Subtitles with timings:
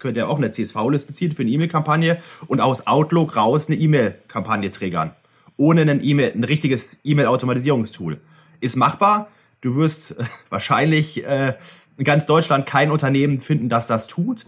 [0.00, 4.70] könnte ja auch eine CSV-Liste ziehen für eine E-Mail-Kampagne und aus Outlook raus eine E-Mail-Kampagne
[4.70, 5.12] triggern.
[5.56, 8.18] Ohne ein, e ein richtiges E-Mail-Automatisierungstool.
[8.60, 9.28] Ist machbar.
[9.60, 11.54] Du wirst äh, wahrscheinlich äh,
[11.96, 14.46] in ganz Deutschland kein Unternehmen finden, das das tut.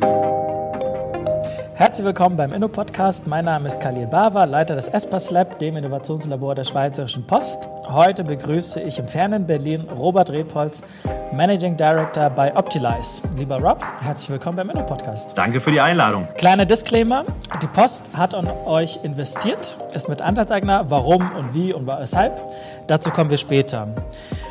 [1.82, 3.26] Herzlich willkommen beim Inno-Podcast.
[3.26, 7.68] Mein Name ist Khalil Bava, Leiter des ESPAS Lab, dem Innovationslabor der Schweizerischen Post.
[7.88, 10.84] Heute begrüße ich im fernen Berlin Robert Repolz,
[11.32, 13.22] Managing Director bei Optilize.
[13.36, 15.36] Lieber Rob, herzlich willkommen beim Inno-Podcast.
[15.36, 16.28] Danke für die Einladung.
[16.38, 17.24] Kleiner Disclaimer,
[17.60, 20.84] die Post hat an euch investiert, ist mit Anteilseigner.
[20.88, 22.40] Warum und wie und weshalb,
[22.86, 23.88] dazu kommen wir später.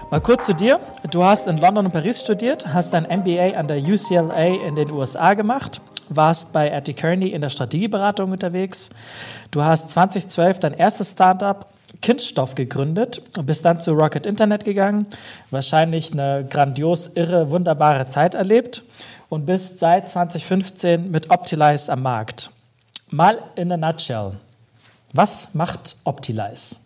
[0.10, 0.82] Mal kurz zu dir.
[1.10, 4.92] Du hast in London und Paris studiert, hast dein MBA an der UCLA in den
[4.92, 5.80] USA gemacht
[6.16, 8.90] warst bei RT Kearney in der Strategieberatung unterwegs.
[9.52, 11.68] Du hast 2012 dein erstes Startup
[12.02, 15.08] Kindstoff gegründet und bist dann zu Rocket Internet gegangen.
[15.50, 18.84] Wahrscheinlich eine grandios, irre, wunderbare Zeit erlebt
[19.30, 22.52] und bist seit 2015 mit Optilize am Markt.
[23.10, 24.34] Mal in a nutshell.
[25.14, 26.78] Was macht Optilize?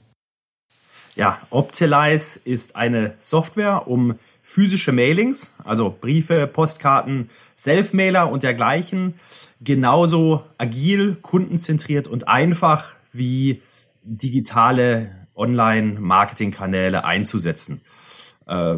[1.15, 9.15] Ja, Optilize ist eine Software, um physische Mailings, also Briefe, Postkarten, Self-Mailer und dergleichen,
[9.61, 13.61] genauso agil, kundenzentriert und einfach wie
[14.03, 17.81] digitale Online-Marketing-Kanäle einzusetzen.
[18.45, 18.77] Äh,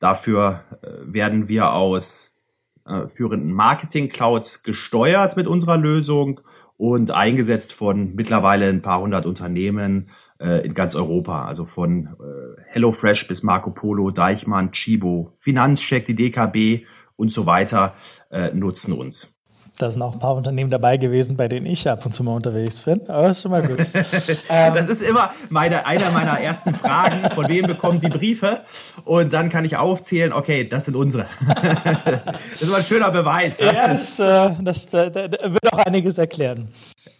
[0.00, 2.42] dafür äh, werden wir aus
[2.86, 6.40] äh, führenden Marketing-Clouds gesteuert mit unserer Lösung
[6.76, 11.46] und eingesetzt von mittlerweile ein paar hundert Unternehmen äh, in ganz Europa.
[11.46, 16.86] Also von äh, HelloFresh bis Marco Polo, Deichmann, Chibo, Finanzcheck, die DKB
[17.16, 17.94] und so weiter
[18.30, 19.36] äh, nutzen uns.
[19.78, 22.34] Da sind auch ein paar Unternehmen dabei gewesen, bei denen ich ab und zu mal
[22.34, 23.02] unterwegs bin.
[23.10, 23.78] Aber ist schon mal gut.
[24.48, 27.28] ähm, das ist immer meine, einer meiner ersten Fragen.
[27.34, 28.62] Von wem bekommen Sie Briefe?
[29.04, 31.26] Und dann kann ich aufzählen, okay, das sind unsere.
[32.52, 33.60] das ist mal ein schöner Beweis.
[33.60, 36.70] Ja, das, äh, das, das, das wird auch einiges erklären.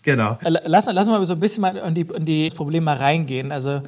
[0.07, 0.39] Genau.
[0.45, 3.51] Äh, lass, lass mal so ein bisschen mal in die, in die Probleme reingehen.
[3.51, 3.83] Also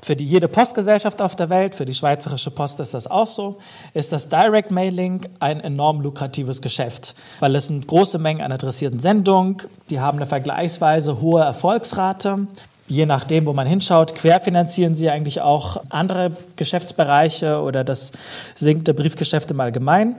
[0.00, 3.58] für die, jede Postgesellschaft auf der Welt, für die Schweizerische Post ist das auch so,
[3.92, 9.00] ist das Direct Mailing ein enorm lukratives Geschäft, weil es sind große Mengen an adressierten
[9.00, 9.56] Sendungen,
[9.90, 12.46] die haben eine vergleichsweise hohe Erfolgsrate.
[12.86, 18.12] Je nachdem, wo man hinschaut, querfinanzieren sie eigentlich auch andere Geschäftsbereiche oder das
[18.54, 20.14] sinkte Briefgeschäft im Allgemeinen.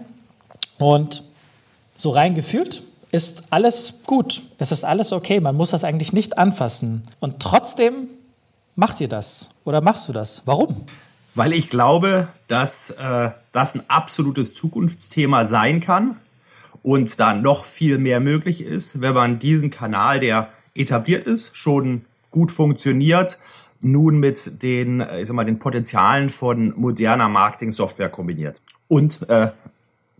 [0.79, 1.23] Und
[1.95, 2.81] so rein gefühlt
[3.15, 7.03] ist alles gut, es ist alles okay, man muss das eigentlich nicht anfassen.
[7.19, 8.09] Und trotzdem
[8.75, 10.43] macht ihr das oder machst du das?
[10.45, 10.85] Warum?
[11.33, 16.17] Weil ich glaube, dass äh, das ein absolutes Zukunftsthema sein kann
[16.83, 22.05] und da noch viel mehr möglich ist, wenn man diesen Kanal, der etabliert ist, schon
[22.31, 23.39] gut funktioniert,
[23.81, 28.61] nun mit den, äh, ich sag mal, den Potenzialen von moderner Marketing-Software kombiniert.
[28.87, 29.49] Und äh,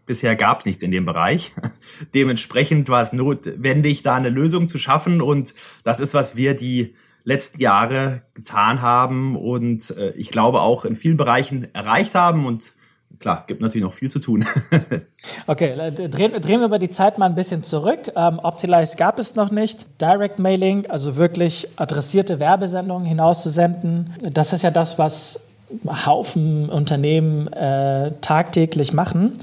[0.06, 1.52] bisher gab es nichts in dem Bereich.
[2.14, 5.22] Dementsprechend war es notwendig, da eine Lösung zu schaffen.
[5.22, 10.86] Und das ist, was wir die letzten Jahre getan haben und äh, ich glaube auch
[10.86, 12.74] in vielen Bereichen erreicht haben und
[13.20, 14.46] klar, gibt natürlich noch viel zu tun.
[15.48, 18.12] okay, äh, drehen, drehen wir über die Zeit mal ein bisschen zurück.
[18.16, 19.88] Ähm, Optilize gab es noch nicht.
[20.00, 25.42] Direct Mailing, also wirklich adressierte Werbesendungen hinauszusenden, das ist ja das, was
[26.06, 29.38] Haufen Unternehmen äh, tagtäglich machen.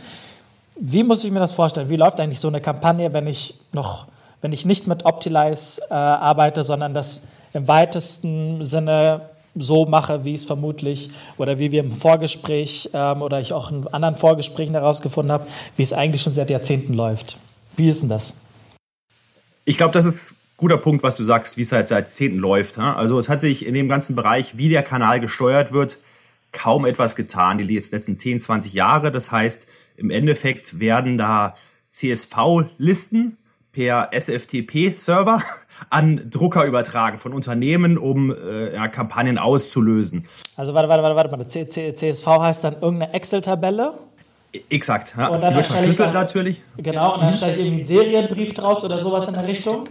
[0.84, 1.90] Wie muss ich mir das vorstellen?
[1.90, 4.08] Wie läuft eigentlich so eine Kampagne, wenn ich noch,
[4.40, 7.22] wenn ich nicht mit Optilize äh, arbeite, sondern das
[7.52, 13.38] im weitesten Sinne so mache, wie es vermutlich oder wie wir im Vorgespräch ähm, oder
[13.38, 17.36] ich auch in anderen Vorgesprächen herausgefunden habe, wie es eigentlich schon seit Jahrzehnten läuft.
[17.76, 18.34] Wie ist denn das?
[19.64, 22.38] Ich glaube, das ist ein guter Punkt, was du sagst, wie es halt seit Jahrzehnten
[22.38, 22.76] läuft.
[22.80, 25.98] Also es hat sich in dem ganzen Bereich, wie der Kanal gesteuert wird,
[26.50, 29.12] kaum etwas getan, die letzten 10, 20 Jahre.
[29.12, 31.54] Das heißt, im Endeffekt werden da
[31.90, 33.36] CSV-Listen
[33.72, 35.42] per SFTP-Server
[35.90, 40.26] an Drucker übertragen von Unternehmen, um äh, ja, Kampagnen auszulösen.
[40.56, 41.94] Also warte, warte, warte, warte mal.
[41.94, 43.94] CSV heißt dann irgendeine Excel-Tabelle?
[44.68, 45.14] Exakt.
[45.16, 45.28] Ja.
[45.28, 46.62] Und dann wird verschlüsselt natürlich.
[46.76, 49.88] Genau, und dann stelle ich irgendwie einen Serienbrief draus oder sowas in der Richtung?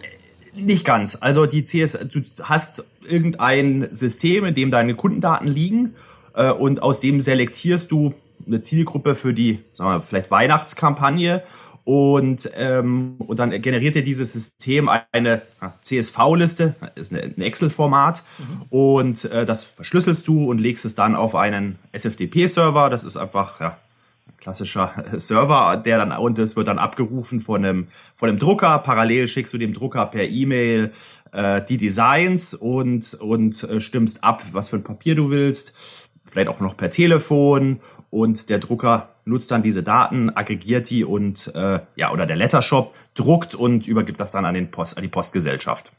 [0.53, 1.17] Nicht ganz.
[1.19, 5.95] Also die CS, du hast irgendein System, in dem deine Kundendaten liegen
[6.35, 8.13] äh, und aus dem selektierst du
[8.45, 11.43] eine Zielgruppe für die, sagen wir, vielleicht Weihnachtskampagne
[11.83, 15.41] und, ähm, und dann generiert dir dieses System eine
[15.81, 18.61] CSV-Liste, ist ein Excel-Format mhm.
[18.69, 22.91] und äh, das verschlüsselst du und legst es dann auf einen SFTP-Server.
[22.91, 23.77] Das ist einfach ja,
[24.27, 28.77] ein klassischer Server, der dann und es wird dann abgerufen von einem von dem Drucker.
[28.79, 30.91] Parallel schickst du dem Drucker per E-Mail
[31.31, 36.00] äh, die Designs und und äh, stimmst ab, was für ein Papier du willst
[36.31, 37.79] vielleicht auch noch per Telefon
[38.09, 42.95] und der Drucker nutzt dann diese Daten, aggregiert die und äh, ja, oder der Lettershop
[43.13, 45.91] druckt und übergibt das dann an, den Post, an die Postgesellschaft.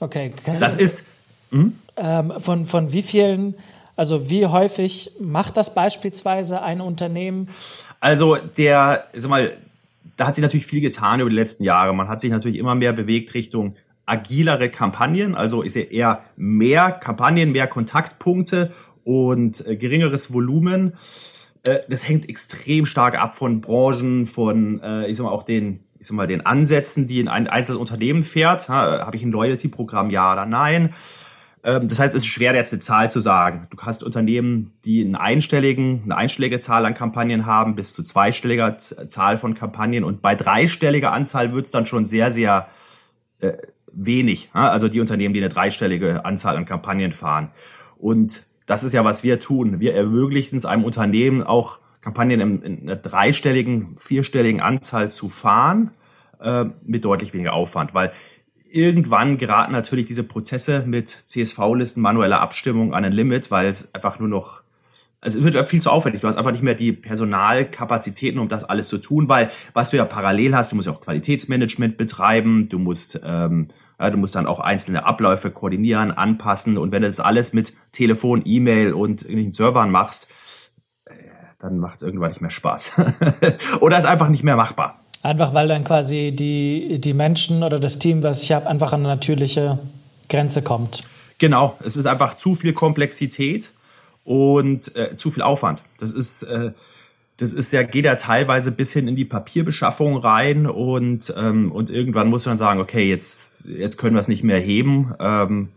[0.00, 0.32] Okay.
[0.58, 1.10] das ist.
[1.50, 1.76] Hm?
[1.96, 3.54] Ähm, von, von wie vielen,
[3.94, 7.48] also wie häufig macht das beispielsweise ein Unternehmen?
[8.00, 9.56] Also der, sag mal,
[10.16, 11.94] da hat sich natürlich viel getan über die letzten Jahre.
[11.94, 13.74] Man hat sich natürlich immer mehr bewegt Richtung
[14.06, 18.72] agilere Kampagnen, also ist ja eher mehr Kampagnen, mehr Kontaktpunkte
[19.04, 20.94] und äh, geringeres Volumen.
[21.66, 25.80] Äh, das hängt extrem stark ab von Branchen, von, äh, ich sag mal, auch den,
[25.98, 28.68] ich sag mal, den Ansätzen, die in ein einzelnes Unternehmen fährt.
[28.68, 30.94] Ha, Habe ich ein Loyalty-Programm, ja oder nein?
[31.64, 33.68] Ähm, das heißt, es ist schwer, jetzt eine Zahl zu sagen.
[33.70, 38.78] Du hast Unternehmen, die einen einstelligen, eine einstellige Zahl an Kampagnen haben, bis zu zweistelliger
[38.78, 40.04] Zahl von Kampagnen.
[40.04, 42.68] Und bei dreistelliger Anzahl wird es dann schon sehr, sehr
[43.40, 43.52] äh,
[43.92, 44.50] wenig.
[44.52, 47.50] Also die Unternehmen, die eine dreistellige Anzahl an Kampagnen fahren.
[47.98, 49.80] Und das ist ja, was wir tun.
[49.80, 55.92] Wir ermöglichen es einem Unternehmen auch Kampagnen in, in einer dreistelligen, vierstelligen Anzahl zu fahren,
[56.40, 57.94] äh, mit deutlich weniger Aufwand.
[57.94, 58.12] Weil
[58.70, 64.18] irgendwann geraten natürlich diese Prozesse mit CSV-Listen, manueller Abstimmung an ein Limit, weil es einfach
[64.18, 64.62] nur noch,
[65.20, 66.22] also es wird viel zu aufwendig.
[66.22, 69.96] Du hast einfach nicht mehr die Personalkapazitäten, um das alles zu tun, weil was du
[69.96, 73.68] ja parallel hast, du musst ja auch Qualitätsmanagement betreiben, du musst, ähm,
[74.02, 77.72] ja, du musst dann auch einzelne Abläufe koordinieren, anpassen und wenn du das alles mit
[77.92, 80.28] Telefon, E-Mail und irgendwelchen Servern machst,
[81.04, 81.12] äh,
[81.60, 83.00] dann macht es irgendwann nicht mehr Spaß.
[83.80, 84.98] Oder ist einfach nicht mehr machbar.
[85.22, 89.02] Einfach weil dann quasi die, die Menschen oder das Team, was ich habe, einfach an
[89.02, 89.78] eine natürliche
[90.28, 91.04] Grenze kommt.
[91.38, 93.70] Genau, es ist einfach zu viel Komplexität
[94.24, 95.80] und äh, zu viel Aufwand.
[95.98, 96.72] Das ist, äh,
[97.38, 101.90] das ist ja, geht ja teilweise bis hin in die Papierbeschaffung rein und, ähm, und
[101.90, 105.70] irgendwann muss man sagen, okay, jetzt, jetzt können wir es nicht mehr heben, ähm,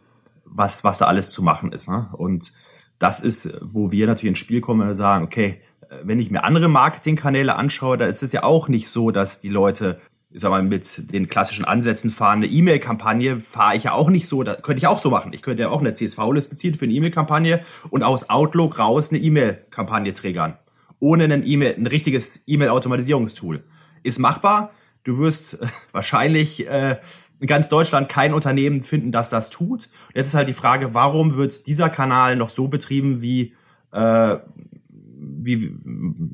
[0.45, 1.89] was, was da alles zu machen ist.
[1.89, 2.09] Ne?
[2.13, 2.51] Und
[2.99, 5.61] das ist, wo wir natürlich ins Spiel kommen und sagen, okay,
[6.03, 9.49] wenn ich mir andere Marketingkanäle anschaue, da ist es ja auch nicht so, dass die
[9.49, 9.99] Leute
[10.35, 12.39] ich sag mal, mit den klassischen Ansätzen fahren.
[12.39, 14.43] Eine E-Mail-Kampagne fahre ich ja auch nicht so.
[14.43, 15.31] Da könnte ich auch so machen.
[15.31, 19.19] Ich könnte ja auch eine CSV-Liste beziehen für eine E-Mail-Kampagne und aus Outlook raus eine
[19.19, 20.57] E-Mail-Kampagne triggern.
[21.05, 23.63] Ohne ein E-Mail, ein richtiges E-Mail-Automatisierungstool.
[24.01, 24.71] Ist machbar.
[25.03, 25.59] Du wirst
[25.91, 26.97] wahrscheinlich äh,
[27.39, 29.87] in ganz Deutschland kein Unternehmen finden, das das tut.
[30.07, 33.53] Und jetzt ist halt die Frage, warum wird dieser Kanal noch so betrieben wie
[33.91, 34.37] äh,
[35.17, 35.77] wie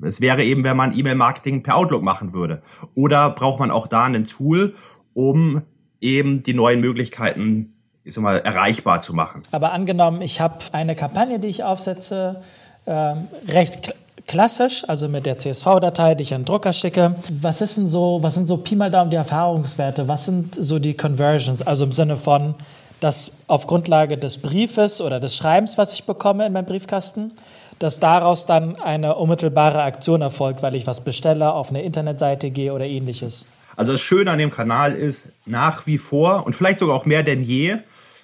[0.04, 2.62] es wäre eben, wenn man E-Mail-Marketing per Outlook machen würde.
[2.96, 4.74] Oder braucht man auch da ein Tool,
[5.14, 5.64] um
[6.00, 7.74] eben die neuen Möglichkeiten
[8.04, 9.44] ich mal, erreichbar zu machen.
[9.52, 12.42] Aber angenommen, ich habe eine Kampagne, die ich aufsetze,
[12.86, 13.14] äh,
[13.48, 13.94] recht
[14.32, 17.16] klassisch, also mit der CSV-Datei, die ich an den Drucker schicke.
[17.42, 20.08] Was ist denn so, was sind so Pi mal Daumen die Erfahrungswerte?
[20.08, 21.68] Was sind so die Conversions?
[21.68, 22.56] Also im Sinne von,
[23.02, 27.34] dass auf Grundlage des Briefes oder des Schreibens, was ich bekomme in meinem Briefkasten,
[27.78, 32.72] dass daraus dann eine unmittelbare Aktion erfolgt, weil ich was bestelle, auf eine Internetseite gehe
[32.72, 33.48] oder ähnliches.
[33.76, 37.24] Also das Schöne an dem Kanal ist nach wie vor und vielleicht sogar auch mehr
[37.24, 37.80] denn je,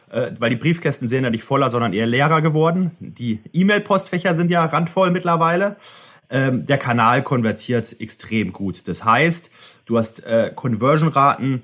[0.10, 2.92] äh, weil die Briefkästen sind ja nicht voller, sondern eher leerer geworden.
[3.00, 5.78] Die E-Mail-Postfächer sind ja randvoll mittlerweile.
[6.30, 8.88] Ähm, der Kanal konvertiert extrem gut.
[8.88, 9.52] Das heißt,
[9.86, 11.64] du hast äh, Conversion-Raten,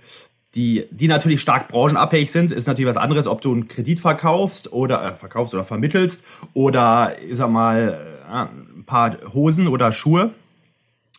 [0.56, 4.72] die, die natürlich stark branchenabhängig sind, ist natürlich was anderes, ob du einen Kredit verkaufst
[4.72, 8.00] oder äh, verkaufst oder vermittelst oder ich sag mal
[8.30, 10.32] äh, ein paar Hosen oder Schuhe.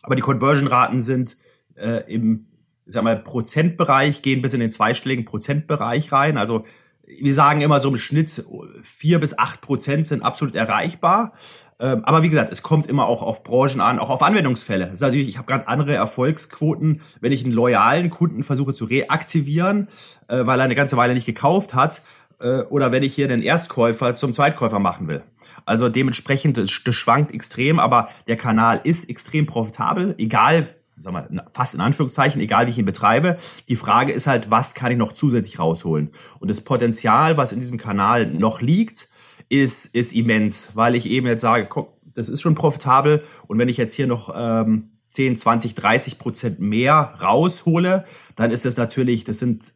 [0.01, 1.35] Aber die Conversion-Raten sind
[1.75, 2.47] äh, im
[2.87, 6.37] ich sag mal Prozentbereich gehen bis in den zweistelligen Prozentbereich rein.
[6.37, 6.63] Also
[7.07, 8.43] wir sagen immer so im Schnitt
[8.81, 11.33] vier bis acht Prozent sind absolut erreichbar.
[11.77, 14.85] Ähm, aber wie gesagt, es kommt immer auch auf Branchen an, auch auf Anwendungsfälle.
[14.85, 18.85] Das ist natürlich, ich habe ganz andere Erfolgsquoten, wenn ich einen loyalen Kunden versuche zu
[18.85, 19.89] reaktivieren,
[20.27, 22.01] äh, weil er eine ganze Weile nicht gekauft hat,
[22.39, 25.23] äh, oder wenn ich hier den Erstkäufer zum Zweitkäufer machen will.
[25.65, 31.75] Also dementsprechend, das, schwankt extrem, aber der Kanal ist extrem profitabel, egal sag mal, fast
[31.75, 33.37] in Anführungszeichen, egal wie ich ihn betreibe.
[33.67, 36.11] Die Frage ist halt, was kann ich noch zusätzlich rausholen?
[36.39, 39.09] Und das Potenzial, was in diesem Kanal noch liegt,
[39.49, 43.69] ist, ist immens, weil ich eben jetzt sage, guck, das ist schon profitabel und wenn
[43.69, 49.23] ich jetzt hier noch ähm, 10, 20, 30 Prozent mehr raushole, dann ist das natürlich,
[49.23, 49.73] das sind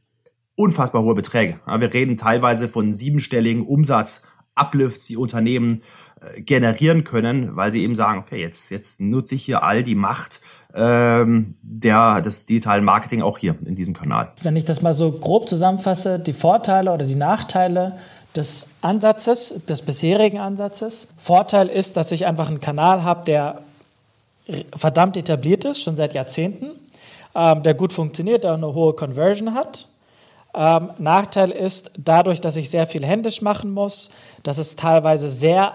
[0.55, 1.59] unfassbar hohe Beträge.
[1.65, 5.81] Ja, wir reden teilweise von siebenstelligen Umsatzuplifts, die Unternehmen
[6.37, 10.41] generieren können, weil sie eben sagen, okay, jetzt, jetzt nutze ich hier all die Macht
[10.73, 14.31] ähm, der, des digitalen Marketing auch hier in diesem Kanal.
[14.41, 17.97] Wenn ich das mal so grob zusammenfasse, die Vorteile oder die Nachteile
[18.35, 21.13] des Ansatzes, des bisherigen Ansatzes.
[21.17, 23.61] Vorteil ist, dass ich einfach einen Kanal habe, der
[24.75, 26.71] verdammt etabliert ist, schon seit Jahrzehnten,
[27.35, 29.87] ähm, der gut funktioniert, der eine hohe Conversion hat.
[30.53, 34.11] Ähm, Nachteil ist, dadurch, dass ich sehr viel händisch machen muss,
[34.43, 35.73] dass es teilweise sehr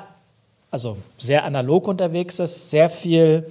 [0.74, 3.46] also sehr analog unterwegs ist, sehr viel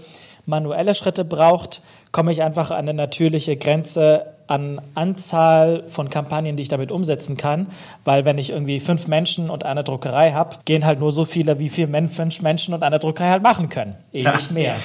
[0.46, 6.64] manuelle Schritte braucht, komme ich einfach an eine natürliche Grenze an Anzahl von Kampagnen, die
[6.64, 7.68] ich damit umsetzen kann,
[8.04, 11.60] weil wenn ich irgendwie fünf Menschen und eine Druckerei habe, gehen halt nur so viele,
[11.60, 14.36] wie vier fünf Menschen und eine Druckerei halt machen können, eben ja.
[14.36, 14.76] nicht mehr.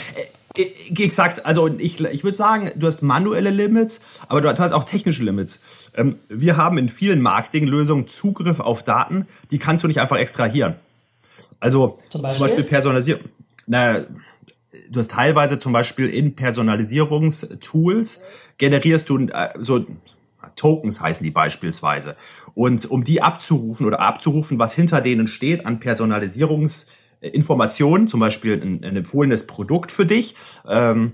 [0.55, 4.71] Äh, äh, exakt, also ich, ich würde sagen, du hast manuelle Limits, aber du hast
[4.71, 5.91] auch technische Limits.
[5.97, 10.77] Ähm, wir haben in vielen Marketinglösungen Zugriff auf Daten, die kannst du nicht einfach extrahieren.
[11.61, 13.21] Also zum Beispiel, zum Beispiel personalisieren.
[13.67, 14.07] Na,
[14.91, 18.23] du hast teilweise zum Beispiel in Personalisierungstools
[18.59, 19.87] generierst du äh, so
[20.57, 22.17] Tokens heißen die beispielsweise.
[22.55, 28.85] Und um die abzurufen oder abzurufen, was hinter denen steht an Personalisierungsinformationen, zum Beispiel ein,
[28.85, 30.35] ein empfohlenes Produkt für dich,
[30.69, 31.13] ähm,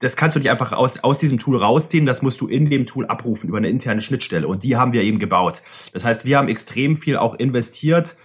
[0.00, 2.86] das kannst du nicht einfach aus, aus diesem Tool rausziehen, das musst du in dem
[2.86, 5.60] Tool abrufen über eine interne Schnittstelle und die haben wir eben gebaut.
[5.92, 8.16] Das heißt, wir haben extrem viel auch investiert,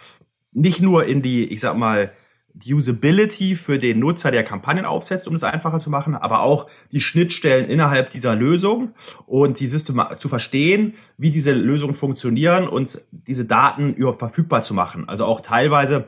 [0.56, 2.12] nicht nur in die, ich sag mal,
[2.54, 6.68] die Usability für den Nutzer, der Kampagnen aufsetzt, um es einfacher zu machen, aber auch
[6.94, 8.94] die Schnittstellen innerhalb dieser Lösung
[9.26, 14.74] und die System zu verstehen, wie diese Lösungen funktionieren und diese Daten überhaupt verfügbar zu
[14.74, 15.10] machen.
[15.10, 16.08] Also auch teilweise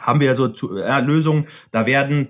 [0.00, 0.50] haben wir so
[1.02, 2.28] Lösungen, da werden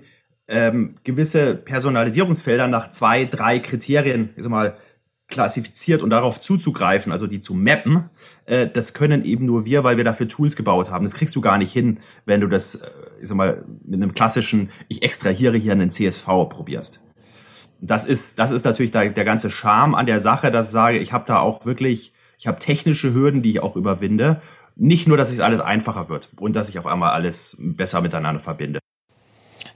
[0.49, 4.77] ähm, gewisse Personalisierungsfelder nach zwei, drei Kriterien, ich sag mal,
[5.29, 8.09] klassifiziert und darauf zuzugreifen, also die zu mappen,
[8.47, 11.03] äh, das können eben nur wir, weil wir dafür Tools gebaut haben.
[11.03, 12.89] Das kriegst du gar nicht hin, wenn du das, äh,
[13.21, 17.03] ich sag mal, mit einem klassischen, ich extrahiere hier einen CSV probierst.
[17.79, 20.97] Das ist, das ist natürlich der, der ganze Charme an der Sache, dass ich sage,
[20.97, 24.41] ich habe da auch wirklich, ich habe technische Hürden, die ich auch überwinde.
[24.75, 28.39] Nicht nur, dass es alles einfacher wird und dass ich auf einmal alles besser miteinander
[28.39, 28.79] verbinde.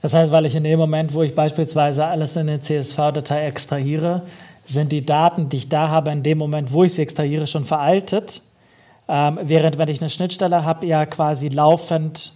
[0.00, 4.22] Das heißt, weil ich in dem Moment, wo ich beispielsweise alles in eine CSV-Datei extrahiere,
[4.64, 7.64] sind die Daten, die ich da habe, in dem Moment, wo ich sie extrahiere, schon
[7.64, 8.42] veraltet.
[9.14, 12.32] Ähm, während wenn ich eine Schnittstelle habe, ja quasi laufend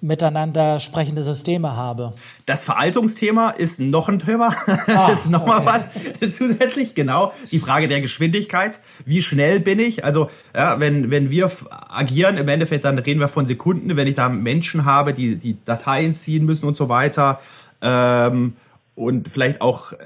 [0.00, 2.12] miteinander sprechende Systeme habe.
[2.44, 4.52] Das Veraltungsthema ist noch ein Thema.
[4.88, 5.50] Ah, ist noch okay.
[5.50, 5.90] mal was
[6.36, 6.96] zusätzlich.
[6.96, 7.32] Genau.
[7.52, 8.80] Die Frage der Geschwindigkeit.
[9.04, 10.04] Wie schnell bin ich?
[10.04, 11.52] Also, ja, wenn, wenn wir
[11.88, 13.96] agieren, im Endeffekt, dann reden wir von Sekunden.
[13.96, 17.40] Wenn ich da Menschen habe, die, die Dateien ziehen müssen und so weiter,
[17.80, 18.56] ähm,
[18.96, 19.96] und vielleicht auch, äh,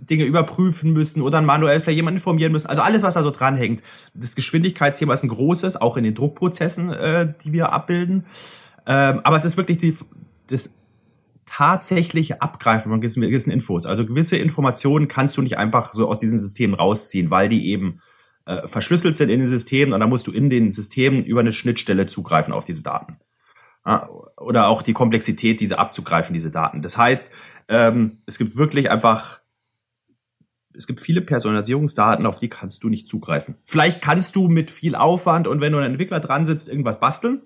[0.00, 2.68] Dinge überprüfen müssen oder manuell vielleicht jemanden informieren müssen.
[2.68, 3.82] Also alles, was da so dranhängt.
[4.14, 8.24] Das Geschwindigkeitsthema ist ein großes, auch in den Druckprozessen, äh, die wir abbilden.
[8.86, 9.96] Ähm, aber es ist wirklich die,
[10.48, 10.82] das
[11.44, 13.86] tatsächliche Abgreifen von gewissen, Infos.
[13.86, 18.00] Also gewisse Informationen kannst du nicht einfach so aus diesen Systemen rausziehen, weil die eben
[18.46, 21.52] äh, verschlüsselt sind in den Systemen und dann musst du in den Systemen über eine
[21.52, 23.18] Schnittstelle zugreifen auf diese Daten.
[23.86, 26.82] Ja, oder auch die Komplexität, diese abzugreifen, diese Daten.
[26.82, 27.32] Das heißt,
[27.68, 29.40] ähm, es gibt wirklich einfach
[30.76, 33.56] es gibt viele Personalisierungsdaten, auf die kannst du nicht zugreifen.
[33.64, 37.42] Vielleicht kannst du mit viel Aufwand und wenn du ein Entwickler dran sitzt, irgendwas basteln,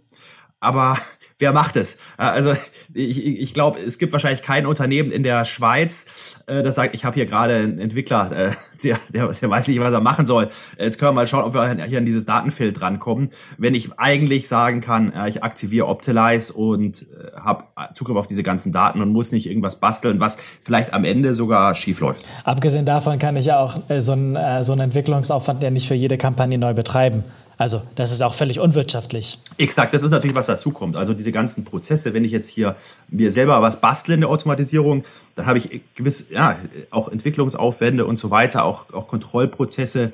[0.58, 0.98] aber
[1.40, 1.98] wer macht es?
[2.16, 2.52] Also
[2.92, 7.04] ich, ich glaube, es gibt wahrscheinlich kein Unternehmen in der Schweiz, äh, das sagt, ich
[7.04, 8.50] habe hier gerade einen Entwickler, äh,
[8.84, 10.48] der, der, der weiß nicht, was er machen soll.
[10.78, 13.30] Jetzt können wir mal schauen, ob wir hier an dieses Datenfeld drankommen.
[13.58, 18.72] Wenn ich eigentlich sagen kann, ich aktiviere Optilize und äh, habe Zugriff auf diese ganzen
[18.72, 22.26] Daten und muss nicht irgendwas basteln, was vielleicht am Ende sogar schief läuft.
[22.44, 26.18] Abgesehen davon kann ich ja auch so einen, so einen Entwicklungsaufwand ja nicht für jede
[26.18, 27.24] Kampagne neu betreiben.
[27.60, 29.38] Also das ist auch völlig unwirtschaftlich.
[29.58, 30.96] Exakt, das ist natürlich, was dazukommt.
[30.96, 32.74] Also diese ganzen Prozesse, wenn ich jetzt hier
[33.08, 36.56] mir selber was bastle in der Automatisierung, dann habe ich gewiss, ja,
[36.90, 40.12] auch Entwicklungsaufwände und so weiter, auch, auch Kontrollprozesse,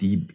[0.00, 0.26] die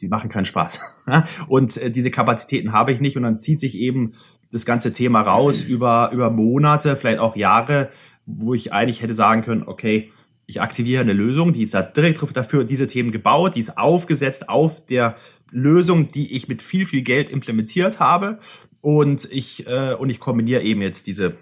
[0.00, 0.80] die machen keinen Spaß.
[1.48, 4.12] Und äh, diese Kapazitäten habe ich nicht und dann zieht sich eben
[4.50, 7.90] das ganze Thema raus über, über Monate, vielleicht auch Jahre,
[8.26, 10.10] wo ich eigentlich hätte sagen können, okay,
[10.46, 14.48] ich aktiviere eine Lösung, die ist da direkt dafür diese Themen gebaut, die ist aufgesetzt
[14.48, 15.16] auf der
[15.54, 18.38] Lösung, die ich mit viel, viel Geld implementiert habe.
[18.80, 21.36] Und ich, äh, und ich kombiniere eben jetzt diese,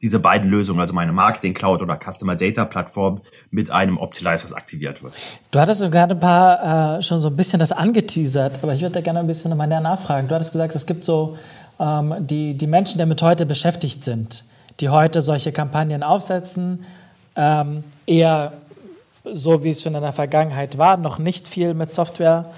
[0.00, 4.54] diese beiden Lösungen, also meine Marketing Cloud oder Customer Data Plattform mit einem Optimize, was
[4.54, 5.14] aktiviert wird.
[5.50, 8.94] Du hattest gerade ein paar äh, schon so ein bisschen das angeteasert, aber ich würde
[8.94, 10.28] da gerne ein bisschen nochmal nachfragen.
[10.28, 11.36] Du hattest gesagt, es gibt so
[11.78, 14.44] ähm, die, die Menschen, die damit heute beschäftigt sind,
[14.80, 16.84] die heute solche Kampagnen aufsetzen,
[17.36, 18.54] ähm, eher
[19.30, 22.50] so wie es schon in der Vergangenheit war, noch nicht viel mit Software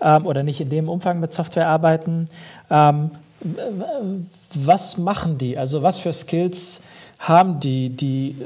[0.00, 2.28] ähm, oder nicht in dem Umfang mit Software arbeiten.
[2.70, 3.10] Ähm,
[4.54, 5.58] was machen die?
[5.58, 6.82] Also was für Skills
[7.18, 8.36] haben die, die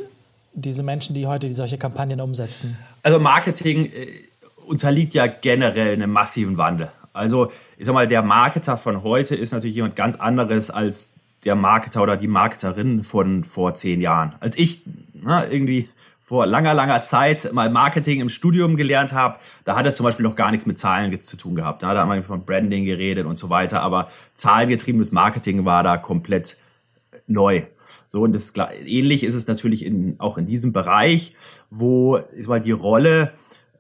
[0.52, 2.76] diese Menschen, die heute solche Kampagnen umsetzen?
[3.02, 4.06] Also Marketing äh,
[4.66, 6.90] unterliegt ja generell einem massiven Wandel.
[7.12, 11.14] Also ich sag mal, der Marketer von heute ist natürlich jemand ganz anderes als
[11.44, 14.34] der Marketer oder die Marketerin von vor zehn Jahren.
[14.40, 14.82] Als ich
[15.14, 15.88] na, irgendwie
[16.30, 20.22] vor langer, langer Zeit mal Marketing im Studium gelernt habe, da hat es zum Beispiel
[20.22, 21.82] noch gar nichts mit Zahlen zu tun gehabt.
[21.82, 26.58] Da haben wir von Branding geredet und so weiter, aber zahlengetriebenes Marketing war da komplett
[27.26, 27.64] neu.
[28.06, 28.52] So, und das,
[28.86, 31.34] ähnlich ist es natürlich in, auch in diesem Bereich,
[31.68, 33.32] wo ist mal die Rolle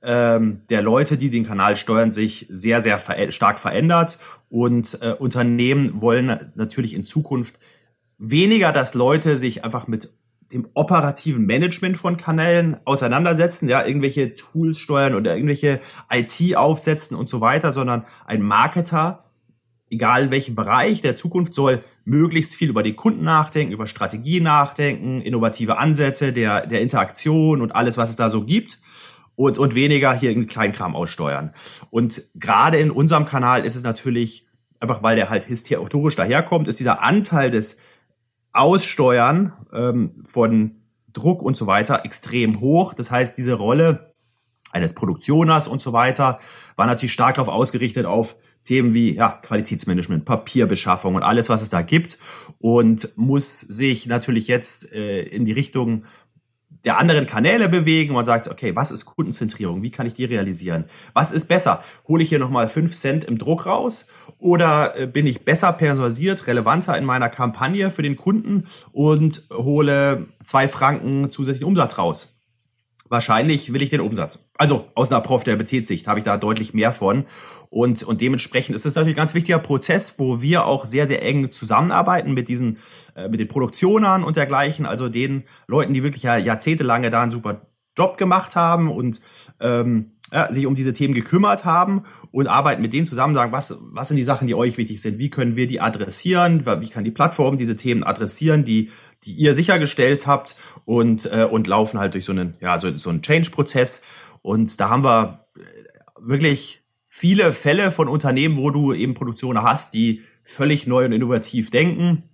[0.02, 4.18] ähm, der Leute, die den Kanal steuern, sich sehr, sehr ver stark verändert.
[4.48, 7.60] Und äh, Unternehmen wollen natürlich in Zukunft
[8.18, 10.10] weniger, dass Leute sich einfach mit
[10.52, 15.80] dem operativen Management von Kanälen auseinandersetzen, ja, irgendwelche Tools steuern oder irgendwelche
[16.10, 19.30] IT aufsetzen und so weiter, sondern ein Marketer,
[19.90, 24.40] egal in welchem Bereich der Zukunft, soll möglichst viel über die Kunden nachdenken, über Strategie
[24.40, 28.78] nachdenken, innovative Ansätze der, der Interaktion und alles, was es da so gibt.
[29.36, 31.54] Und, und weniger hier einen Kleinkram aussteuern.
[31.88, 34.46] Und gerade in unserem Kanal ist es natürlich,
[34.80, 37.78] einfach weil der halt historisch daherkommt, ist dieser Anteil des
[38.52, 42.94] Aussteuern ähm, von Druck und so weiter extrem hoch.
[42.94, 44.14] Das heißt, diese Rolle
[44.72, 46.38] eines Produktioners und so weiter
[46.76, 51.70] war natürlich stark darauf ausgerichtet auf Themen wie ja, Qualitätsmanagement, Papierbeschaffung und alles, was es
[51.70, 52.18] da gibt
[52.58, 56.04] und muss sich natürlich jetzt äh, in die Richtung
[56.84, 58.14] der anderen Kanäle bewegen.
[58.14, 59.82] Man sagt, okay, was ist Kundenzentrierung?
[59.82, 60.84] Wie kann ich die realisieren?
[61.12, 61.82] Was ist besser?
[62.08, 64.06] Hole ich hier nochmal fünf Cent im Druck raus?
[64.38, 70.28] Oder äh, bin ich besser personalisiert, relevanter in meiner Kampagne für den Kunden und hole
[70.44, 72.39] zwei Franken zusätzlichen Umsatz raus?
[73.10, 74.50] Wahrscheinlich will ich den Umsatz.
[74.56, 77.26] Also aus einer Profitabilitätssicht habe ich da deutlich mehr von.
[77.68, 81.22] Und, und dementsprechend ist es natürlich ein ganz wichtiger Prozess, wo wir auch sehr, sehr
[81.22, 82.78] eng zusammenarbeiten mit diesen,
[83.16, 87.32] äh, mit den Produktionern und dergleichen, also den Leuten, die wirklich ja jahrzehntelange da einen
[87.32, 87.66] super
[87.98, 89.20] Job gemacht haben und
[89.60, 93.80] ähm, ja, sich um diese Themen gekümmert haben und arbeiten mit denen zusammen, sagen, was,
[93.92, 97.04] was sind die Sachen, die euch wichtig sind, wie können wir die adressieren, wie kann
[97.04, 98.90] die Plattform diese Themen adressieren, die
[99.24, 103.10] die ihr sichergestellt habt und, äh, und laufen halt durch so einen, ja, so, so
[103.10, 104.02] einen Change-Prozess.
[104.42, 105.60] Und da haben wir äh,
[106.20, 111.70] wirklich viele Fälle von Unternehmen, wo du eben Produktionen hast, die völlig neu und innovativ
[111.70, 112.24] denken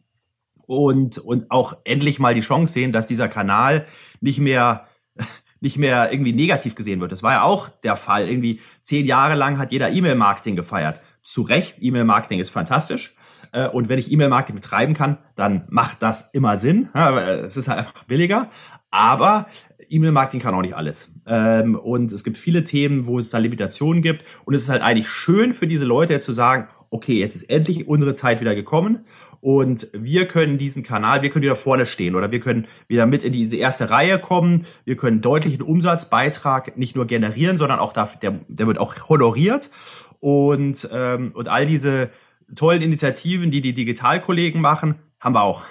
[0.66, 3.86] und, und auch endlich mal die Chance sehen, dass dieser Kanal
[4.20, 4.86] nicht mehr
[5.60, 7.12] nicht mehr irgendwie negativ gesehen wird.
[7.12, 8.28] Das war ja auch der Fall.
[8.28, 11.00] Irgendwie zehn Jahre lang hat jeder E-Mail-Marketing gefeiert.
[11.22, 13.15] Zu Recht, E-Mail-Marketing ist fantastisch.
[13.56, 16.90] Äh, und wenn ich E-Mail-Marketing betreiben kann, dann macht das immer Sinn.
[16.94, 18.50] Es ist halt einfach billiger.
[18.90, 19.46] Aber
[19.88, 21.14] E-Mail-Marketing kann auch nicht alles.
[21.26, 24.24] Ähm, und es gibt viele Themen, wo es da Limitationen gibt.
[24.44, 27.50] Und es ist halt eigentlich schön für diese Leute jetzt zu sagen, okay, jetzt ist
[27.50, 29.04] endlich unsere Zeit wieder gekommen
[29.40, 33.24] und wir können diesen Kanal, wir können wieder vorne stehen oder wir können wieder mit
[33.24, 34.64] in diese erste Reihe kommen.
[34.84, 39.68] Wir können deutlichen Umsatzbeitrag nicht nur generieren, sondern auch dafür, der, der wird auch honoriert
[40.20, 42.10] und, ähm, und all diese
[42.54, 45.62] tollen Initiativen, die die Digitalkollegen machen, haben wir auch.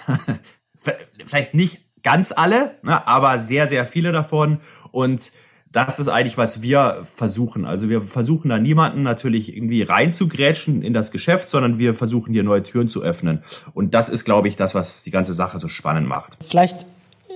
[1.25, 4.59] Vielleicht nicht ganz alle, ne, aber sehr, sehr viele davon.
[4.91, 5.31] Und
[5.71, 7.65] das ist eigentlich, was wir versuchen.
[7.65, 12.43] Also wir versuchen da niemanden natürlich irgendwie reinzugrätschen in das Geschäft, sondern wir versuchen hier
[12.43, 13.43] neue Türen zu öffnen.
[13.73, 16.37] Und das ist, glaube ich, das, was die ganze Sache so spannend macht.
[16.47, 16.85] Vielleicht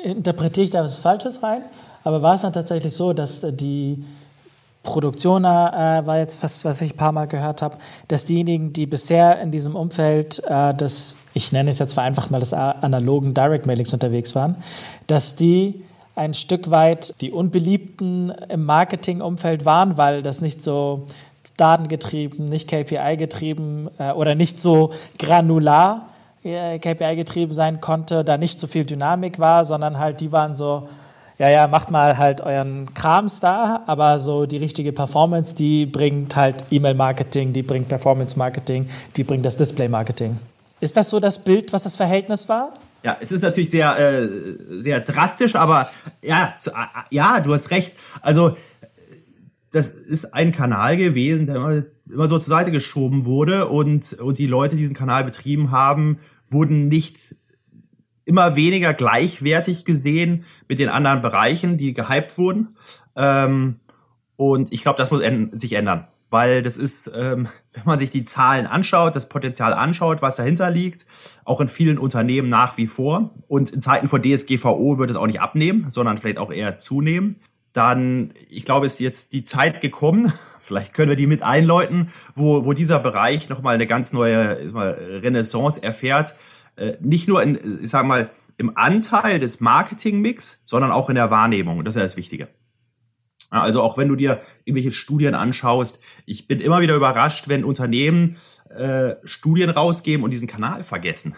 [0.03, 1.63] interpretiere ich da was Falsches rein,
[2.03, 4.05] aber war es dann tatsächlich so, dass die
[4.89, 8.87] Produktion äh, war jetzt was, was ich ein paar Mal gehört habe, dass diejenigen, die
[8.87, 13.65] bisher in diesem Umfeld äh, des, ich nenne es jetzt vereinfacht mal des analogen Direct
[13.67, 14.55] Mailings unterwegs waren,
[15.07, 15.83] dass die
[16.15, 21.05] ein Stück weit die unbeliebten im Marketingumfeld waren, weil das nicht so
[21.55, 26.09] datengetrieben, nicht KPI-getrieben äh, oder nicht so granular
[26.43, 30.85] äh, KPI-getrieben sein konnte, da nicht so viel Dynamik war, sondern halt die waren so,
[31.39, 36.35] ja, ja, macht mal halt euren Krams da, aber so die richtige Performance, die bringt
[36.35, 40.37] halt E-Mail-Marketing, die bringt Performance-Marketing, die bringt das Display-Marketing.
[40.81, 42.73] Ist das so das Bild, was das Verhältnis war?
[43.03, 44.27] Ja, es ist natürlich sehr, äh,
[44.67, 45.89] sehr drastisch, aber
[46.21, 46.55] ja,
[47.09, 47.95] ja, du hast recht.
[48.21, 48.57] Also,
[49.71, 54.39] das ist ein Kanal gewesen, der immer, immer so zur Seite geschoben wurde und, und
[54.39, 57.35] die Leute, die diesen Kanal betrieben haben, wurden nicht
[58.29, 62.75] immer weniger gleichwertig gesehen mit den anderen Bereichen, die gehypt wurden.
[63.15, 63.79] Ähm,
[64.35, 68.23] und ich glaube, das muss sich ändern, weil das ist, ähm, wenn man sich die
[68.23, 71.07] Zahlen anschaut, das Potenzial anschaut, was dahinter liegt,
[71.43, 73.33] auch in vielen Unternehmen nach wie vor.
[73.47, 77.35] Und in Zeiten von DSGVO wird es auch nicht abnehmen, sondern vielleicht auch eher zunehmen.
[77.73, 82.63] Dann, ich glaube, ist jetzt die Zeit gekommen, vielleicht können wir die mit einläuten, wo,
[82.63, 84.55] wo dieser Bereich nochmal eine ganz neue
[85.23, 86.35] Renaissance erfährt,
[86.75, 91.31] äh, nicht nur in, ich sag mal, im Anteil des Marketingmix, sondern auch in der
[91.31, 91.77] Wahrnehmung.
[91.77, 92.49] Und das ist ja das Wichtige.
[93.49, 98.37] Also auch wenn du dir irgendwelche Studien anschaust, ich bin immer wieder überrascht, wenn Unternehmen
[98.69, 101.35] äh, Studien rausgeben und diesen Kanal vergessen.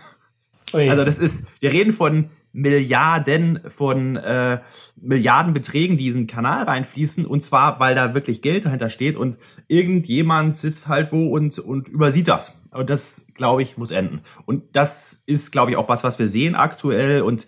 [0.74, 0.90] Ui.
[0.90, 4.60] Also das ist, wir reden von Milliarden von äh,
[4.96, 10.58] Milliardenbeträgen die diesen Kanal reinfließen und zwar weil da wirklich Geld dahinter steht und irgendjemand
[10.58, 15.24] sitzt halt wo und und übersieht das und das glaube ich muss enden und das
[15.26, 17.48] ist glaube ich auch was was wir sehen aktuell und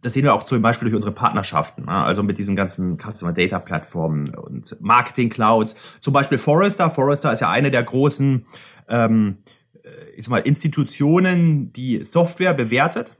[0.00, 1.92] das sehen wir auch zum Beispiel durch unsere Partnerschaften, ne?
[1.92, 6.00] also mit diesen ganzen Customer Data Plattformen und Marketing Clouds.
[6.00, 6.90] Zum Beispiel Forrester.
[6.90, 8.44] Forrester ist ja eine der großen
[8.88, 9.38] ähm,
[9.82, 13.16] äh, ich sag mal, Institutionen, die Software bewertet.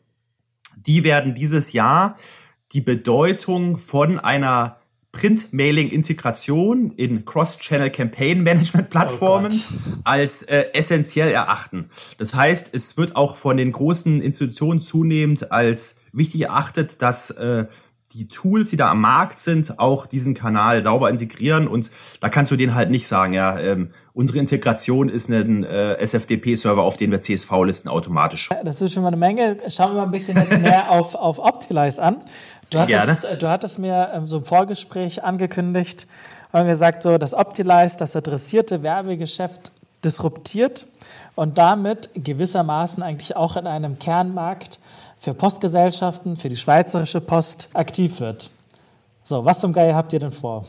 [0.77, 2.17] Die werden dieses Jahr
[2.73, 4.79] die Bedeutung von einer
[5.13, 11.91] Print-Mailing-Integration in Cross-Channel-Campaign-Management-Plattformen oh als äh, essentiell erachten.
[12.17, 17.67] Das heißt, es wird auch von den großen Institutionen zunehmend als wichtig erachtet, dass äh,
[18.13, 21.69] die Tools, die da am Markt sind, auch diesen Kanal sauber integrieren.
[21.69, 25.95] Und da kannst du denen halt nicht sagen, ja, ähm, unsere Integration ist ein äh,
[26.05, 28.51] SFTP-Server, auf den wir CSV-Listen automatisch.
[28.65, 29.57] Das ist schon mal eine Menge.
[29.69, 32.17] Schauen wir mal ein bisschen mehr auf, auf Optilize an.
[32.71, 33.39] Du hattest, Gerne.
[33.39, 36.07] du hattest mir ähm, so im Vorgespräch angekündigt
[36.53, 39.73] und gesagt, so, dass Optilize das adressierte Werbegeschäft
[40.05, 40.87] disruptiert
[41.35, 44.81] und damit gewissermaßen eigentlich auch in einem Kernmarkt
[45.23, 48.51] für Postgesellschaften, für die Schweizerische Post aktiv wird.
[49.23, 50.67] So, was zum Geier habt ihr denn vor?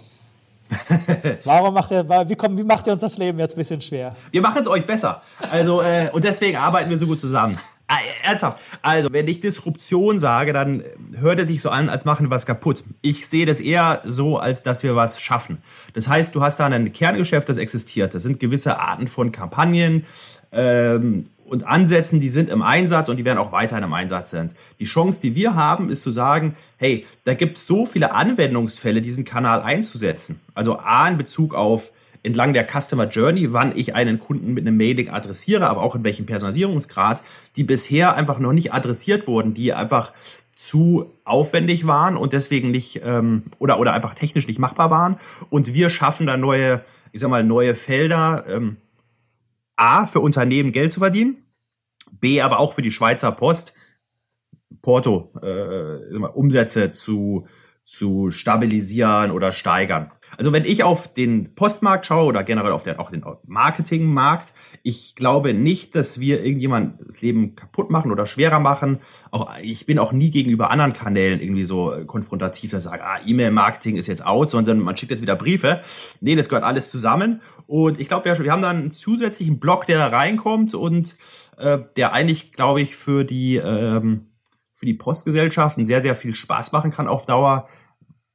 [1.44, 4.16] Warum macht ihr, wie, kommt, wie macht ihr uns das Leben jetzt ein bisschen schwer?
[4.30, 5.24] Wir machen es euch besser.
[5.50, 7.58] Also, äh, und deswegen arbeiten wir so gut zusammen.
[7.88, 8.62] Ah, ernsthaft.
[8.84, 10.84] Also, wenn ich Disruption sage, dann
[11.16, 12.84] hört es sich so an, als machen wir was kaputt.
[13.02, 15.64] Ich sehe das eher so, als dass wir was schaffen.
[15.96, 18.14] Das heißt, du hast da ein Kerngeschäft, das existiert.
[18.14, 20.06] Das sind gewisse Arten von Kampagnen,
[20.52, 24.56] ähm, und Ansätzen, die sind im Einsatz und die werden auch weiterhin im Einsatz sind.
[24.80, 29.04] Die Chance, die wir haben, ist zu sagen, hey, da gibt es so viele Anwendungsfälle,
[29.04, 30.42] diesen Kanal einzusetzen.
[30.56, 31.92] Also A in Bezug auf
[32.24, 36.04] entlang der Customer Journey, wann ich einen Kunden mit einem Mailing adressiere, aber auch in
[36.04, 37.22] welchem Personalisierungsgrad,
[37.56, 40.12] die bisher einfach noch nicht adressiert wurden, die einfach
[40.56, 45.18] zu aufwendig waren und deswegen nicht ähm, oder oder einfach technisch nicht machbar waren.
[45.52, 48.46] Und wir schaffen da neue, ich sag mal, neue Felder.
[48.48, 48.78] Ähm,
[49.76, 51.43] A, für Unternehmen Geld zu verdienen,
[52.12, 53.76] B, aber auch für die Schweizer Post
[54.82, 57.48] Porto äh, Umsätze zu,
[57.84, 60.12] zu stabilisieren oder steigern.
[60.38, 65.16] Also wenn ich auf den Postmarkt schaue oder generell auf den, auch den Marketingmarkt, ich
[65.16, 69.00] glaube nicht, dass wir irgendjemand das Leben kaputt machen oder schwerer machen.
[69.32, 73.20] Auch ich bin auch nie gegenüber anderen Kanälen irgendwie so konfrontativ, dass ich sage, ah,
[73.26, 75.80] E-Mail-Marketing ist jetzt out, sondern man schickt jetzt wieder Briefe.
[76.20, 77.42] Nee, das gehört alles zusammen.
[77.66, 81.16] Und ich glaube, wir, haben dann einen zusätzlichen Block, der da reinkommt und
[81.58, 84.28] äh, der eigentlich, glaube ich, für die ähm,
[84.84, 87.68] für die Postgesellschaften sehr, sehr viel Spaß machen kann auf Dauer,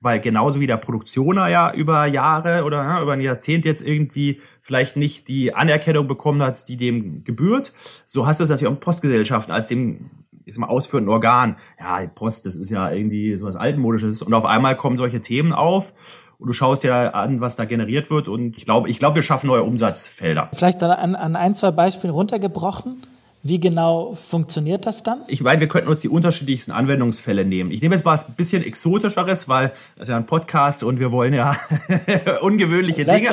[0.00, 4.40] weil genauso wie der Produktioner ja über Jahre oder ja, über ein Jahrzehnt jetzt irgendwie
[4.60, 7.72] vielleicht nicht die Anerkennung bekommen hat, die dem gebührt,
[8.06, 10.10] so hast du es natürlich auch Postgesellschaften als dem
[10.44, 11.56] jetzt mal ausführenden Organ.
[11.78, 15.52] Ja, die Post, das ist ja irgendwie sowas altmodisches und auf einmal kommen solche Themen
[15.52, 15.92] auf
[16.38, 19.22] und du schaust dir an, was da generiert wird und ich glaube, ich glaube, wir
[19.22, 20.50] schaffen neue Umsatzfelder.
[20.54, 23.02] Vielleicht an, an ein, zwei Beispielen runtergebrochen.
[23.42, 25.22] Wie genau funktioniert das dann?
[25.28, 27.70] Ich meine, wir könnten uns die unterschiedlichsten Anwendungsfälle nehmen.
[27.70, 31.12] Ich nehme jetzt mal was bisschen exotischeres, weil das ist ja ein Podcast und wir
[31.12, 31.56] wollen ja
[32.40, 33.30] ungewöhnliche Let's Dinge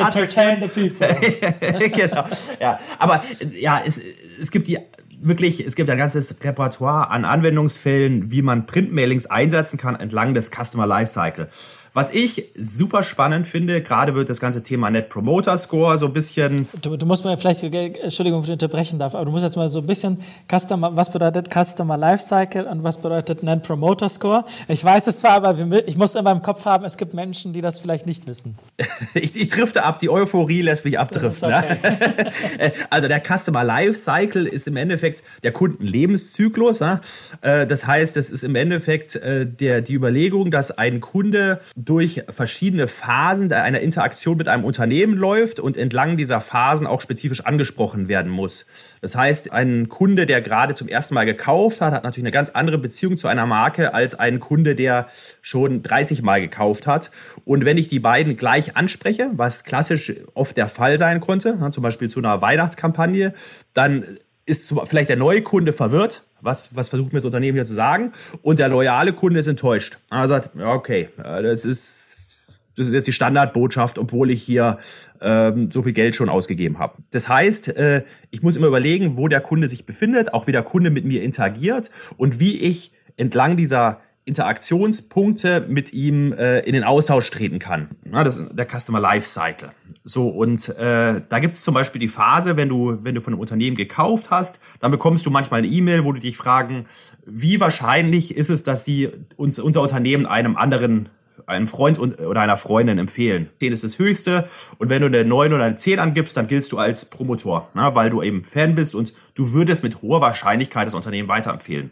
[0.67, 1.89] people.
[1.89, 2.25] genau.
[2.61, 3.23] Ja, aber
[3.59, 3.99] ja, es,
[4.39, 4.77] es gibt die
[5.21, 10.51] wirklich, es gibt ein ganzes Repertoire an Anwendungsfällen, wie man Printmailings einsetzen kann entlang des
[10.51, 11.49] Customer Lifecycle.
[11.95, 16.11] Was ich super spannend finde, gerade wird das ganze Thema Net Promoter Score so ein
[16.11, 16.67] bisschen.
[16.81, 19.69] Du, du musst mir vielleicht, Entschuldigung, wenn ich unterbrechen darf, aber du musst jetzt mal
[19.69, 20.19] so ein bisschen
[20.51, 24.43] Customer, was bedeutet Customer Lifecycle und was bedeutet Net Promoter Score?
[24.67, 27.61] Ich weiß es zwar, aber ich muss in meinem Kopf haben, es gibt Menschen, die
[27.61, 28.57] das vielleicht nicht wissen.
[29.13, 31.49] ich, ich drifte ab, die Euphorie lässt mich abdriften.
[31.49, 31.63] Ne?
[31.81, 32.71] Okay.
[32.89, 36.81] also der Customer Lifecycle ist im Endeffekt der Kundenlebenszyklus.
[36.81, 36.99] Ne?
[37.39, 42.87] Das heißt, es ist im Endeffekt äh, der, die Überlegung, dass ein Kunde durch verschiedene
[42.87, 48.31] Phasen einer Interaktion mit einem Unternehmen läuft und entlang dieser Phasen auch spezifisch angesprochen werden
[48.31, 48.67] muss.
[49.01, 52.49] Das heißt, ein Kunde, der gerade zum ersten Mal gekauft hat, hat natürlich eine ganz
[52.49, 55.07] andere Beziehung zu einer Marke als ein Kunde, der
[55.41, 57.11] schon 30 Mal gekauft hat.
[57.45, 61.83] Und wenn ich die beiden gleich anspreche, was klassisch oft der Fall sein konnte, zum
[61.83, 63.33] Beispiel zu einer Weihnachtskampagne,
[63.73, 64.05] dann
[64.45, 68.13] ist vielleicht der neue Kunde verwirrt, was, was versucht mir das Unternehmen hier zu sagen,
[68.41, 69.97] und der loyale Kunde ist enttäuscht.
[70.11, 74.77] Er sagt, okay, äh, das ist, das ist jetzt die Standardbotschaft, obwohl ich hier
[75.21, 76.97] ähm, so viel Geld schon ausgegeben habe.
[77.11, 80.63] Das heißt, äh, ich muss immer überlegen, wo der Kunde sich befindet, auch wie der
[80.63, 86.83] Kunde mit mir interagiert und wie ich entlang dieser Interaktionspunkte mit ihm äh, in den
[86.83, 87.89] Austausch treten kann.
[88.11, 89.69] Ja, das ist der Customer Life Cycle.
[90.03, 93.33] So, und äh, da gibt es zum Beispiel die Phase, wenn du, wenn du von
[93.33, 96.85] einem Unternehmen gekauft hast, dann bekommst du manchmal eine E-Mail, wo du dich fragen,
[97.25, 101.09] wie wahrscheinlich ist es, dass sie uns unser Unternehmen einem anderen
[101.47, 103.49] einem Freund oder einer Freundin empfehlen.
[103.59, 106.71] 10 ist das höchste und wenn du eine 9 oder eine 10 angibst, dann giltst
[106.71, 110.87] du als Promotor, na, weil du eben Fan bist und du würdest mit hoher Wahrscheinlichkeit
[110.87, 111.91] das Unternehmen weiterempfehlen.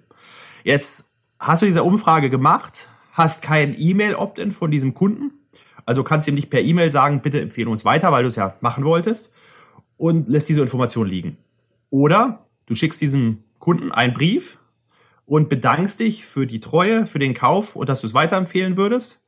[0.63, 1.12] Jetzt
[1.47, 5.31] hast du diese Umfrage gemacht, hast kein E-Mail-Opt-in von diesem Kunden,
[5.85, 8.35] also kannst du ihm nicht per E-Mail sagen, bitte empfehle uns weiter, weil du es
[8.35, 9.31] ja machen wolltest
[9.97, 11.37] und lässt diese Information liegen.
[11.89, 14.57] Oder du schickst diesem Kunden einen Brief
[15.25, 19.22] und bedankst dich für die Treue, für den Kauf und dass du es weiterempfehlen würdest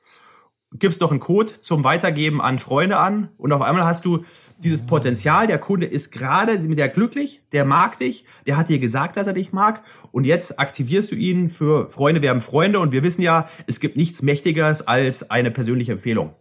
[0.79, 4.23] gibst doch einen Code zum Weitergeben an Freunde an und auf einmal hast du
[4.59, 8.79] dieses Potenzial, der Kunde ist gerade mit der glücklich, der mag dich, der hat dir
[8.79, 12.21] gesagt, dass er dich mag und jetzt aktivierst du ihn für Freunde.
[12.21, 16.33] Werden Freunde und wir wissen ja, es gibt nichts Mächtigeres als eine persönliche Empfehlung.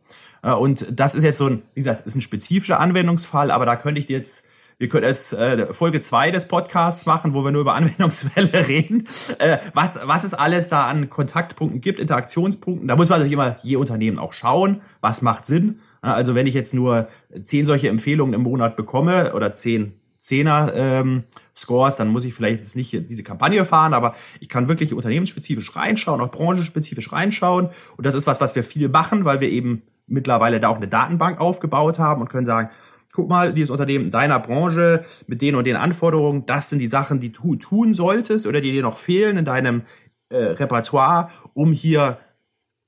[0.42, 3.99] Und das ist jetzt so ein, wie gesagt, ist ein spezifischer Anwendungsfall, aber da könnte
[3.99, 4.47] ich dir jetzt
[4.78, 9.06] wir können jetzt äh, Folge zwei des Podcasts machen, wo wir nur über Anwendungsfälle reden.
[9.38, 12.88] Äh, was, was es alles da an Kontaktpunkten gibt, Interaktionspunkten.
[12.88, 15.80] Da muss man natürlich immer je Unternehmen auch schauen, was macht Sinn.
[16.00, 17.08] Also wenn ich jetzt nur
[17.42, 22.60] zehn solche Empfehlungen im Monat bekomme oder zehn Zehner ähm, Scores, dann muss ich vielleicht
[22.60, 27.68] jetzt nicht diese Kampagne fahren, aber ich kann wirklich unternehmensspezifisch reinschauen, auch branchenspezifisch reinschauen.
[27.98, 30.88] Und das ist was, was wir viel machen, weil wir eben mittlerweile da auch eine
[30.88, 32.70] Datenbank aufgebaut haben und können sagen,
[33.14, 37.20] guck mal, dieses Unternehmen deiner Branche mit den und den Anforderungen, das sind die Sachen,
[37.20, 39.83] die du tun solltest oder die dir noch fehlen in deinem
[40.31, 42.18] äh, Repertoire, um hier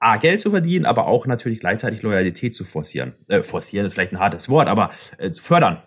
[0.00, 3.14] A, Geld zu verdienen, aber auch natürlich gleichzeitig Loyalität zu forcieren.
[3.28, 5.80] Äh, forcieren ist vielleicht ein hartes Wort, aber äh, fördern.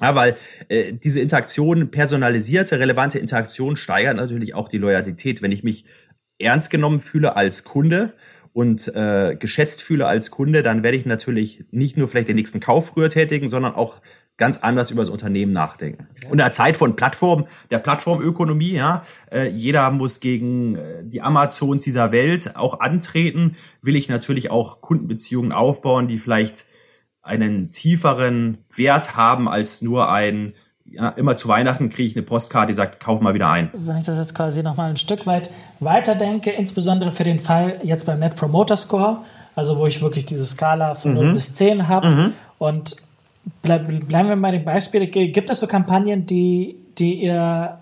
[0.00, 0.36] Ja, weil
[0.68, 5.42] äh, diese Interaktion, personalisierte, relevante Interaktion steigert natürlich auch die Loyalität.
[5.42, 5.84] Wenn ich mich
[6.40, 8.14] ernst genommen fühle als Kunde
[8.52, 12.60] und äh, geschätzt fühle als Kunde, dann werde ich natürlich nicht nur vielleicht den nächsten
[12.60, 14.00] Kauf früher tätigen, sondern auch
[14.36, 16.08] ganz anders über das Unternehmen nachdenken.
[16.10, 16.26] Okay.
[16.26, 21.20] Und in der Zeit von Plattform, der Plattformökonomie, ja, äh, jeder muss gegen äh, die
[21.20, 26.64] Amazons dieser Welt auch antreten, will ich natürlich auch Kundenbeziehungen aufbauen, die vielleicht
[27.22, 30.54] einen tieferen Wert haben als nur ein
[30.90, 33.70] ja, immer zu Weihnachten kriege ich eine Postkarte, die sagt, kauf mal wieder ein.
[33.72, 38.06] Wenn ich das jetzt quasi nochmal ein Stück weit weiterdenke, insbesondere für den Fall jetzt
[38.06, 39.18] beim Net Promoter Score,
[39.54, 41.18] also wo ich wirklich diese Skala von mhm.
[41.18, 42.32] 0 bis 10 habe mhm.
[42.58, 42.96] und
[43.62, 45.10] bleib, bleiben wir bei den Beispielen.
[45.10, 47.78] Gibt es so Kampagnen, die, die ihr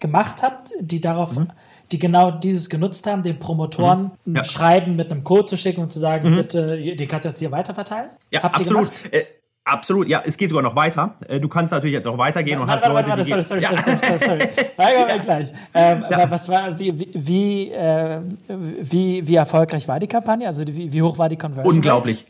[0.00, 1.50] gemacht habt, die darauf mhm
[1.92, 4.34] die genau dieses genutzt haben, den Promotoren mhm.
[4.34, 4.40] ja.
[4.40, 6.36] ein Schreiben mit einem Code zu schicken und zu sagen, mhm.
[6.36, 8.10] bitte, die kannst du jetzt hier weiterverteilen?
[8.32, 8.90] Ja, Habt absolut.
[9.12, 9.24] Äh,
[9.68, 11.16] Absolut, ja, es geht sogar noch weiter.
[11.26, 13.62] Äh, du kannst natürlich jetzt auch weitergehen und hast warte, Leute, warte, die sorry, sorry,
[13.62, 14.38] sorry, sorry, sorry,
[14.78, 15.08] sorry.
[15.08, 15.16] Ja.
[15.16, 15.52] gleich.
[15.74, 16.30] Ähm, ja.
[16.30, 20.46] Was war, wie, wie, äh, wie, wie erfolgreich war die Kampagne?
[20.46, 21.74] Also wie, wie hoch war die Conversion?
[21.74, 22.26] Unglaublich.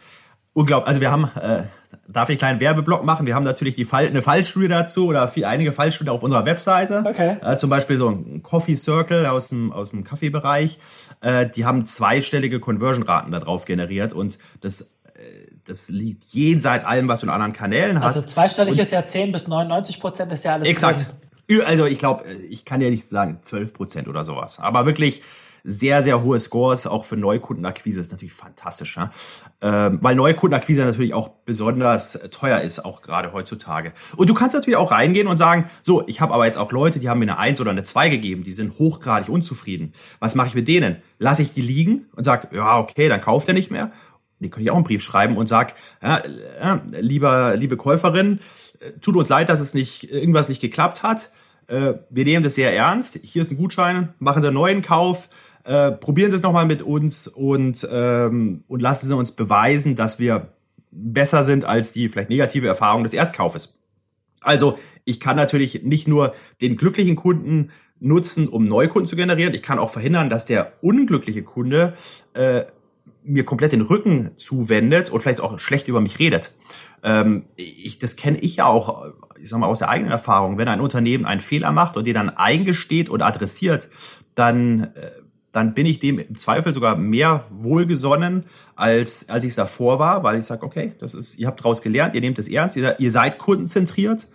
[0.54, 0.88] Unglaublich.
[0.88, 1.64] Also wir haben, äh,
[2.08, 3.26] darf ich einen kleinen Werbeblock machen?
[3.26, 7.04] Wir haben natürlich die Fall, eine Fallstudie dazu oder viel, einige Fallstudien auf unserer Webseite.
[7.06, 7.36] Okay.
[7.44, 10.78] Äh, zum Beispiel so ein Coffee Circle aus dem, aus dem Kaffeebereich.
[11.20, 14.96] Äh, die haben zweistellige Conversion-Raten darauf generiert und das
[15.66, 18.16] das liegt jenseits allem, was du in anderen Kanälen hast.
[18.16, 20.68] Also zweistellig und ist ja 10 bis 99 Prozent ist ja alles.
[20.68, 21.06] Exakt.
[21.48, 21.62] Drin.
[21.64, 24.58] Also ich glaube, ich kann ja nicht sagen 12 Prozent oder sowas.
[24.58, 25.22] Aber wirklich
[25.68, 28.96] sehr, sehr hohe Scores, auch für Neukundenakquise ist natürlich fantastisch.
[28.96, 29.10] Ja?
[29.60, 33.92] Ähm, weil Neukundenakquise natürlich auch besonders teuer ist, auch gerade heutzutage.
[34.16, 37.00] Und du kannst natürlich auch reingehen und sagen, so, ich habe aber jetzt auch Leute,
[37.00, 39.92] die haben mir eine 1 oder eine 2 gegeben, die sind hochgradig unzufrieden.
[40.20, 41.02] Was mache ich mit denen?
[41.18, 43.90] Lasse ich die liegen und sag, ja, okay, dann kauft er nicht mehr
[44.40, 46.22] die könnte ich auch einen Brief schreiben und sag, ja,
[46.60, 48.40] ja, lieber, liebe Käuferin,
[48.80, 51.30] äh, tut uns leid, dass es nicht, irgendwas nicht geklappt hat.
[51.68, 53.18] Äh, wir nehmen das sehr ernst.
[53.22, 55.28] Hier ist ein Gutschein, machen Sie einen neuen Kauf,
[55.64, 60.18] äh, probieren Sie es nochmal mit uns und, ähm, und lassen Sie uns beweisen, dass
[60.18, 60.48] wir
[60.90, 63.82] besser sind als die vielleicht negative Erfahrung des Erstkaufes.
[64.40, 67.70] Also ich kann natürlich nicht nur den glücklichen Kunden
[68.00, 69.54] nutzen, um Neukunden zu generieren.
[69.54, 71.94] Ich kann auch verhindern, dass der unglückliche Kunde
[72.34, 72.64] äh,
[73.26, 76.52] mir komplett den Rücken zuwendet und vielleicht auch schlecht über mich redet.
[77.02, 80.58] Ähm, ich, das kenne ich ja auch, ich sag mal, aus der eigenen Erfahrung.
[80.58, 83.88] Wenn ein Unternehmen einen Fehler macht und den dann eingesteht und adressiert,
[84.34, 85.10] dann, äh,
[85.52, 88.44] dann bin ich dem im Zweifel sogar mehr wohlgesonnen,
[88.76, 91.82] als, als ich es davor war, weil ich sage, okay, das ist, ihr habt daraus
[91.82, 94.26] gelernt, ihr nehmt es ernst, ihr, ihr seid kundenzentriert.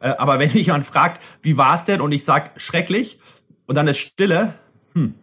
[0.00, 3.18] Äh, aber wenn mich jemand fragt, wie war es denn, und ich sage, schrecklich,
[3.66, 4.54] und dann ist Stille,
[4.94, 5.14] hm,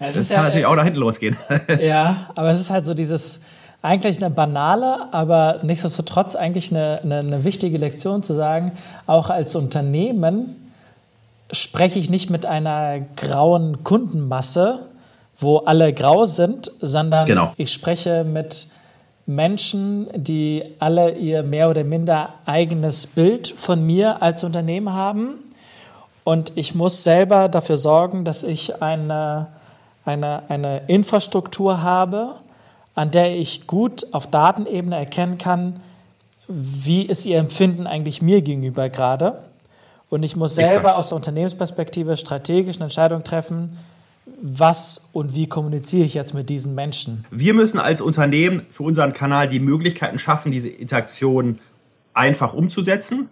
[0.00, 1.36] es das kann ja, natürlich auch da hinten losgehen.
[1.80, 3.42] Ja, aber es ist halt so dieses,
[3.82, 8.72] eigentlich eine banale, aber nichtsdestotrotz eigentlich eine, eine, eine, wichtige Lektion zu sagen,
[9.06, 10.56] auch als Unternehmen
[11.50, 14.80] spreche ich nicht mit einer grauen Kundenmasse,
[15.38, 17.52] wo alle grau sind, sondern genau.
[17.56, 18.68] ich spreche mit
[19.26, 25.34] Menschen, die alle ihr mehr oder minder eigenes Bild von mir als Unternehmen haben.
[26.24, 29.48] Und ich muss selber dafür sorgen, dass ich eine,
[30.04, 32.36] eine, eine Infrastruktur habe,
[32.94, 35.82] an der ich gut auf Datenebene erkennen kann,
[36.48, 39.44] wie ist Ihr Empfinden eigentlich mir gegenüber gerade.
[40.10, 40.96] Und ich muss selber Exakt.
[40.96, 43.78] aus der Unternehmensperspektive strategische Entscheidungen treffen,
[44.40, 47.24] was und wie kommuniziere ich jetzt mit diesen Menschen?
[47.30, 51.58] Wir müssen als Unternehmen für unseren Kanal die Möglichkeiten schaffen, diese Interaktion
[52.14, 53.28] einfach umzusetzen.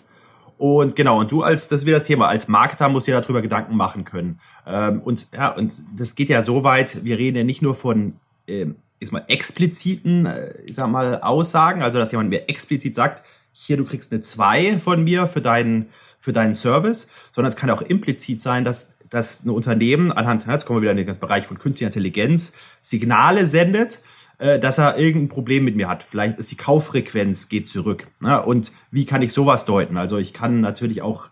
[0.61, 3.41] Und genau, und du als, das wäre das Thema, als Marketer musst du dir darüber
[3.41, 4.41] Gedanken machen können.
[4.67, 8.13] Ähm, und ja, und das geht ja so weit, wir reden ja nicht nur von
[8.47, 13.23] ähm, ist mal expliziten, äh, ich sag mal, Aussagen, also dass jemand mir explizit sagt,
[13.53, 17.71] hier, du kriegst eine 2 von mir für deinen, für deinen Service, sondern es kann
[17.71, 21.47] auch implizit sein, dass, dass ein Unternehmen anhand, jetzt kommen wir wieder in den Bereich
[21.47, 24.01] von künstlicher Intelligenz, Signale sendet,
[24.41, 26.03] äh, dass er irgendein Problem mit mir hat.
[26.03, 28.09] Vielleicht ist die Kauffrequenz geht zurück.
[28.21, 28.43] Ne?
[28.43, 29.97] Und wie kann ich sowas deuten?
[29.97, 31.31] Also ich kann natürlich auch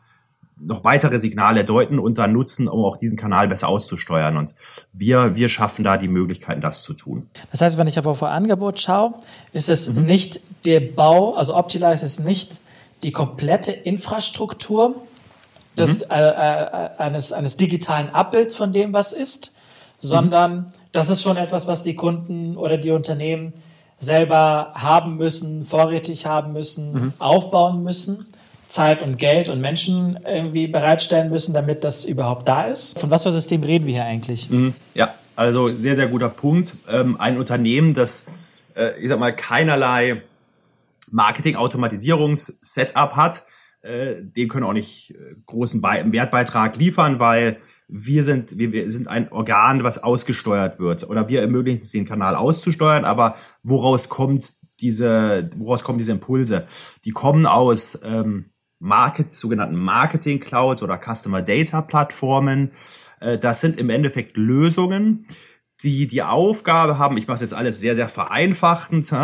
[0.61, 4.37] noch weitere Signale deuten und dann nutzen, um auch diesen Kanal besser auszusteuern.
[4.37, 4.55] Und
[4.93, 7.29] wir, wir schaffen da die Möglichkeiten, das zu tun.
[7.51, 9.15] Das heißt, wenn ich aber vor Angebot schaue,
[9.53, 10.05] ist es mhm.
[10.05, 12.61] nicht der Bau, also Optilize ist nicht
[13.03, 14.97] die komplette Infrastruktur
[15.77, 16.11] des, mhm.
[16.11, 19.55] äh, äh, eines, eines digitalen Abbilds von dem, was ist,
[20.01, 20.67] sondern mhm.
[20.93, 23.53] Das ist schon etwas, was die Kunden oder die Unternehmen
[23.99, 27.13] selber haben müssen, vorrätig haben müssen, mhm.
[27.19, 28.27] aufbauen müssen.
[28.69, 32.99] Zeit und Geld und Menschen irgendwie bereitstellen müssen, damit das überhaupt da ist.
[32.99, 34.51] Von was für System reden wir hier eigentlich?
[34.51, 34.75] Mhm.
[34.95, 36.77] Ja, also sehr, sehr guter Punkt.
[36.87, 38.27] Ähm, ein Unternehmen, das,
[38.77, 40.21] äh, ich sag mal, keinerlei
[41.11, 43.43] Marketing-Automatisierungs-Setup hat,
[43.81, 48.91] äh, dem können auch nicht äh, großen Be Wertbeitrag liefern, weil wir sind, wir, wir
[48.91, 51.09] sind ein Organ, was ausgesteuert wird.
[51.09, 56.67] Oder wir ermöglichen es, den Kanal auszusteuern, aber woraus kommt diese, woraus kommen diese Impulse?
[57.05, 62.73] Die kommen aus ähm, Market, sogenannten Marketing Clouds oder Customer Data Plattformen.
[63.21, 65.25] Äh, das sind im Endeffekt Lösungen,
[65.83, 69.15] die die Aufgabe haben, ich mache es jetzt alles sehr, sehr vereinfachend,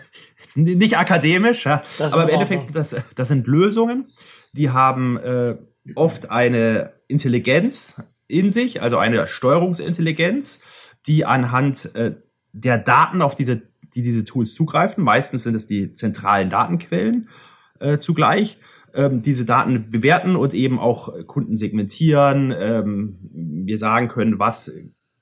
[0.54, 4.10] nicht akademisch, aber im Endeffekt, das, das sind Lösungen,
[4.54, 5.56] die haben äh,
[5.94, 12.16] oft eine Intelligenz in sich, also eine Steuerungsintelligenz, die anhand äh,
[12.52, 13.62] der Daten, auf diese,
[13.94, 17.28] die diese Tools zugreifen, meistens sind es die zentralen Datenquellen
[17.80, 18.58] äh, zugleich,
[18.94, 22.54] ähm, diese Daten bewerten und eben auch Kunden segmentieren.
[22.58, 23.18] Ähm,
[23.64, 24.72] wir sagen können, was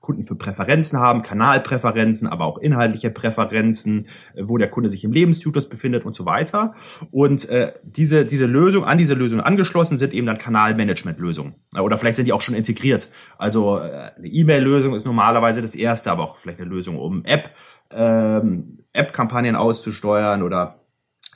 [0.07, 5.11] Kunden für Präferenzen haben, Kanalpräferenzen, aber auch inhaltliche Präferenzen, äh, wo der Kunde sich im
[5.11, 6.75] Lebenszyklus befindet und so weiter.
[7.11, 11.57] Und äh, diese, diese Lösung, an diese Lösung angeschlossen sind eben dann Kanalmanagement-Lösungen.
[11.81, 13.09] Oder vielleicht sind die auch schon integriert.
[13.37, 17.51] Also äh, eine E-Mail-Lösung ist normalerweise das erste, aber auch vielleicht eine Lösung, um App,
[17.91, 20.86] ähm, App-Kampagnen auszusteuern oder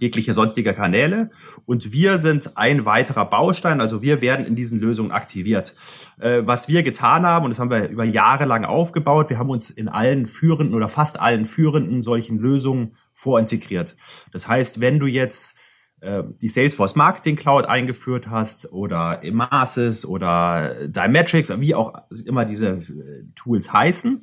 [0.00, 1.30] jegliche sonstige Kanäle.
[1.66, 5.74] Und wir sind ein weiterer Baustein, also wir werden in diesen Lösungen aktiviert.
[6.18, 9.50] Äh, was wir getan haben, und das haben wir über Jahre lang aufgebaut, wir haben
[9.50, 13.96] uns in allen führenden oder fast allen führenden solchen Lösungen vorintegriert.
[14.32, 15.60] Das heißt, wenn du jetzt
[16.00, 21.92] äh, die Salesforce Marketing Cloud eingeführt hast oder Emasis oder Dymetrics, wie auch
[22.26, 24.22] immer diese äh, Tools heißen,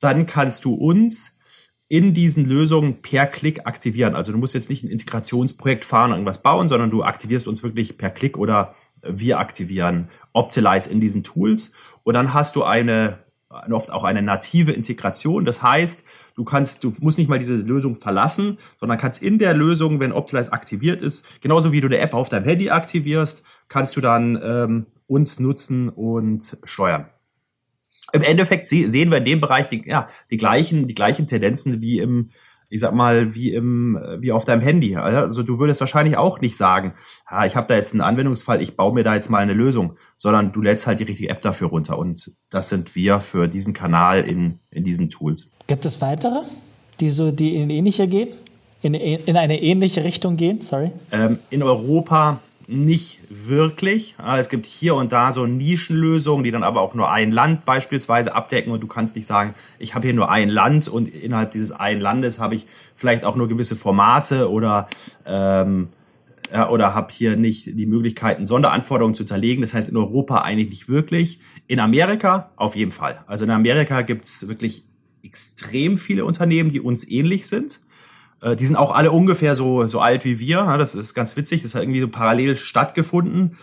[0.00, 1.37] dann kannst du uns
[1.88, 4.14] in diesen Lösungen per Klick aktivieren.
[4.14, 7.96] Also du musst jetzt nicht ein Integrationsprojekt fahren, irgendwas bauen, sondern du aktivierst uns wirklich
[7.96, 11.72] per Klick oder wir aktivieren Optilize in diesen Tools.
[12.02, 13.20] Und dann hast du eine,
[13.70, 15.46] oft auch eine native Integration.
[15.46, 19.54] Das heißt, du kannst, du musst nicht mal diese Lösung verlassen, sondern kannst in der
[19.54, 23.96] Lösung, wenn Optilize aktiviert ist, genauso wie du eine App auf deinem Handy aktivierst, kannst
[23.96, 27.06] du dann ähm, uns nutzen und steuern
[28.12, 31.98] im Endeffekt sehen wir in dem Bereich die, ja, die gleichen, die gleichen Tendenzen wie
[31.98, 32.30] im,
[32.70, 34.96] ich sag mal, wie im, wie auf deinem Handy.
[34.96, 36.94] Also du würdest wahrscheinlich auch nicht sagen,
[37.26, 39.94] ah, ich habe da jetzt einen Anwendungsfall, ich baue mir da jetzt mal eine Lösung,
[40.16, 41.98] sondern du lädst halt die richtige App dafür runter.
[41.98, 45.50] Und das sind wir für diesen Kanal in, in diesen Tools.
[45.66, 46.40] Gibt es weitere,
[47.00, 48.28] die so, die in ähnliche gehen?
[48.80, 50.60] In, in eine ähnliche Richtung gehen?
[50.60, 50.92] Sorry.
[51.10, 54.14] Ähm, in Europa nicht wirklich.
[54.36, 58.34] Es gibt hier und da so Nischenlösungen, die dann aber auch nur ein Land beispielsweise
[58.34, 61.72] abdecken und du kannst nicht sagen, ich habe hier nur ein Land und innerhalb dieses
[61.72, 64.86] einen Landes habe ich vielleicht auch nur gewisse Formate oder
[65.24, 65.88] ähm,
[66.52, 69.62] ja, oder habe hier nicht die Möglichkeiten, Sonderanforderungen zu zerlegen.
[69.62, 71.40] Das heißt in Europa eigentlich nicht wirklich.
[71.68, 73.18] In Amerika auf jeden Fall.
[73.26, 74.84] Also in Amerika gibt's wirklich
[75.22, 77.80] extrem viele Unternehmen, die uns ähnlich sind.
[78.42, 80.76] Äh, die sind auch alle ungefähr so, so alt wie wir.
[80.78, 81.62] Das ist ganz witzig.
[81.62, 83.56] Das hat irgendwie so parallel stattgefunden.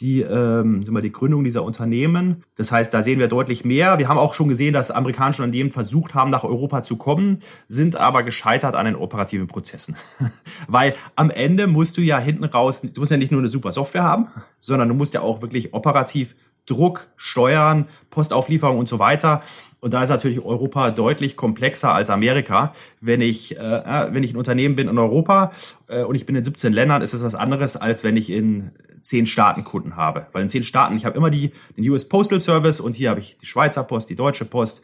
[0.00, 2.42] die, ähm, sind wir, die Gründung dieser Unternehmen.
[2.56, 3.98] Das heißt, da sehen wir deutlich mehr.
[3.98, 7.96] Wir haben auch schon gesehen, dass amerikanische Unternehmen versucht haben, nach Europa zu kommen, sind
[7.96, 9.96] aber gescheitert an den operativen Prozessen.
[10.68, 13.72] Weil am Ende musst du ja hinten raus, du musst ja nicht nur eine super
[13.72, 14.28] Software haben,
[14.58, 16.34] sondern du musst ja auch wirklich operativ
[16.66, 19.42] Druck, Steuern, Postauslieferung und so weiter.
[19.80, 22.72] Und da ist natürlich Europa deutlich komplexer als Amerika.
[23.00, 25.52] Wenn ich, äh, äh wenn ich ein Unternehmen bin in Europa
[25.88, 28.72] äh, und ich bin in 17 Ländern, ist das was anderes, als wenn ich in
[29.02, 30.26] zehn Staaten Kunden habe.
[30.32, 33.20] Weil in zehn Staaten, ich habe immer die, den US Postal Service und hier habe
[33.20, 34.82] ich die Schweizer Post, die Deutsche Post,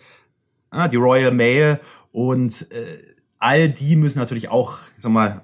[0.72, 1.80] äh, die Royal Mail
[2.12, 2.98] und äh,
[3.38, 5.42] all die müssen natürlich auch, sag mal,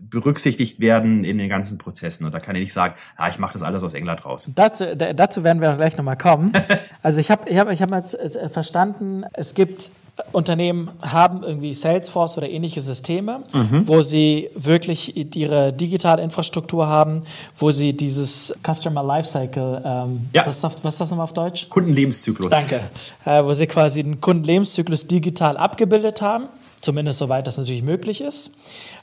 [0.00, 2.24] berücksichtigt werden in den ganzen Prozessen.
[2.24, 4.50] Und da kann ich nicht sagen, ja, ich mache das alles aus England raus.
[4.54, 6.52] Dazu, dazu werden wir gleich nochmal kommen.
[7.02, 9.90] also ich habe ich hab, ich hab jetzt äh, verstanden, es gibt
[10.32, 13.86] Unternehmen haben irgendwie Salesforce oder ähnliche Systeme, mhm.
[13.86, 17.22] wo sie wirklich ihre digitale Infrastruktur haben,
[17.54, 20.46] wo sie dieses Customer Lifecycle, ähm, ja.
[20.46, 21.68] was, was ist das nochmal auf Deutsch?
[21.68, 22.50] Kundenlebenszyklus.
[22.50, 22.80] Danke.
[23.26, 26.46] Äh, wo sie quasi den Kundenlebenszyklus digital abgebildet haben,
[26.80, 28.54] zumindest soweit das natürlich möglich ist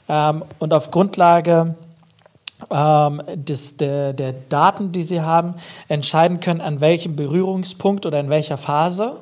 [0.08, 1.74] ähm, und auf Grundlage
[2.70, 5.54] ähm, des, der, der Daten, die sie haben,
[5.88, 9.16] entscheiden können, an welchem Berührungspunkt oder in welcher Phase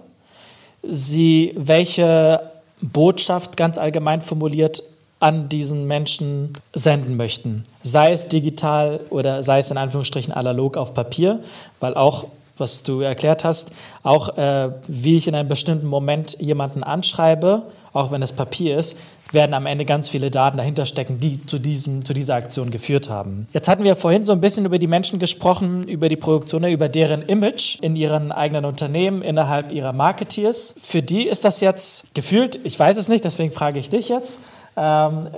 [0.82, 2.40] sie welche
[2.80, 4.82] Botschaft ganz allgemein formuliert
[5.20, 7.62] an diesen Menschen senden möchten.
[7.82, 11.40] Sei es digital oder sei es in Anführungsstrichen analog auf Papier,
[11.78, 12.26] weil auch,
[12.58, 13.70] was du erklärt hast,
[14.02, 17.62] auch äh, wie ich in einem bestimmten Moment jemanden anschreibe,
[17.92, 18.96] auch wenn es Papier ist,
[19.32, 23.08] werden am Ende ganz viele Daten dahinter stecken, die zu, diesem, zu dieser Aktion geführt
[23.08, 23.46] haben.
[23.52, 26.88] Jetzt hatten wir vorhin so ein bisschen über die Menschen gesprochen, über die Produktion, über
[26.88, 30.74] deren Image in ihren eigenen Unternehmen, innerhalb ihrer Marketeers.
[30.80, 34.40] Für die ist das jetzt gefühlt, ich weiß es nicht, deswegen frage ich dich jetzt,
[34.76, 35.28] ähm,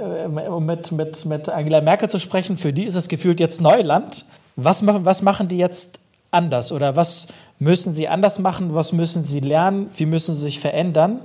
[0.48, 4.24] um mit, mit, mit Angela Merkel zu sprechen, für die ist es gefühlt jetzt Neuland.
[4.57, 5.98] Was was machen die jetzt
[6.30, 7.28] anders oder was
[7.59, 11.20] müssen sie anders machen, was müssen sie lernen, wie müssen sie sich verändern?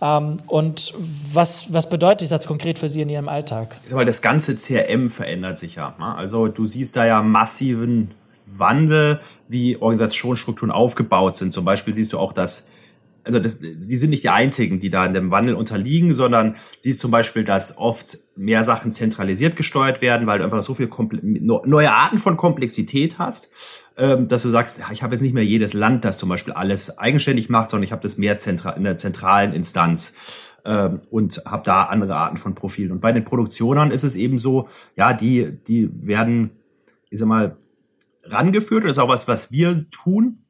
[0.00, 0.94] Ähm, und
[1.32, 3.76] was, was bedeutet das konkret für Sie in Ihrem Alltag?
[3.90, 5.94] Weil das ganze CRM verändert sich ja.
[5.98, 6.14] Ne?
[6.14, 8.12] Also du siehst da ja massiven
[8.46, 11.52] Wandel, wie Organisationsstrukturen aufgebaut sind.
[11.52, 12.68] Zum Beispiel siehst du auch, dass
[13.24, 17.00] also das, die sind nicht die einzigen, die da in dem Wandel unterliegen, sondern siehst
[17.00, 20.88] zum Beispiel, dass oft mehr Sachen zentralisiert gesteuert werden, weil du einfach so viel
[21.20, 23.52] neue Arten von Komplexität hast
[23.98, 27.48] dass du sagst, ich habe jetzt nicht mehr jedes Land, das zum Beispiel alles eigenständig
[27.48, 30.14] macht, sondern ich habe das mehr zentral, in der zentralen Instanz
[30.64, 32.92] ähm, und habe da andere Arten von Profilen.
[32.92, 36.50] Und bei den Produktionern ist es eben so, ja, die, die werden,
[37.10, 37.56] ich sag mal,
[38.24, 38.84] rangeführt.
[38.84, 40.44] Das ist auch was, was wir tun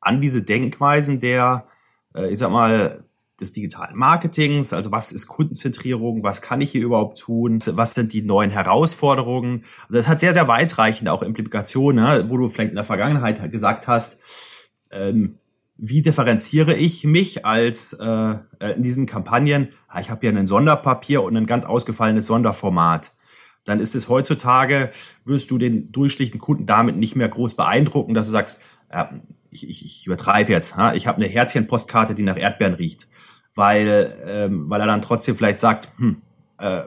[0.00, 1.66] an diese Denkweisen der,
[2.14, 3.05] äh, ich sag mal,
[3.40, 8.12] des digitalen Marketings, also was ist Kundenzentrierung, was kann ich hier überhaupt tun, was sind
[8.12, 9.64] die neuen Herausforderungen.
[9.82, 13.52] Also das hat sehr, sehr weitreichende auch Implikationen, ne, wo du vielleicht in der Vergangenheit
[13.52, 14.20] gesagt hast,
[14.90, 15.38] ähm,
[15.78, 19.68] wie differenziere ich mich als äh, äh in diesen Kampagnen?
[19.88, 23.12] Ah, ich habe ja ein Sonderpapier und ein ganz ausgefallenes Sonderformat.
[23.64, 24.90] Dann ist es heutzutage,
[25.26, 28.62] wirst du den durchschnittlichen Kunden damit nicht mehr groß beeindrucken, dass du sagst,
[29.50, 30.94] ich, ich, ich übertreibe jetzt, ha?
[30.94, 33.06] ich habe eine Herzchenpostkarte, die nach Erdbeeren riecht
[33.56, 36.22] weil, ähm, weil er dann trotzdem vielleicht sagt, hm,
[36.58, 36.82] äh,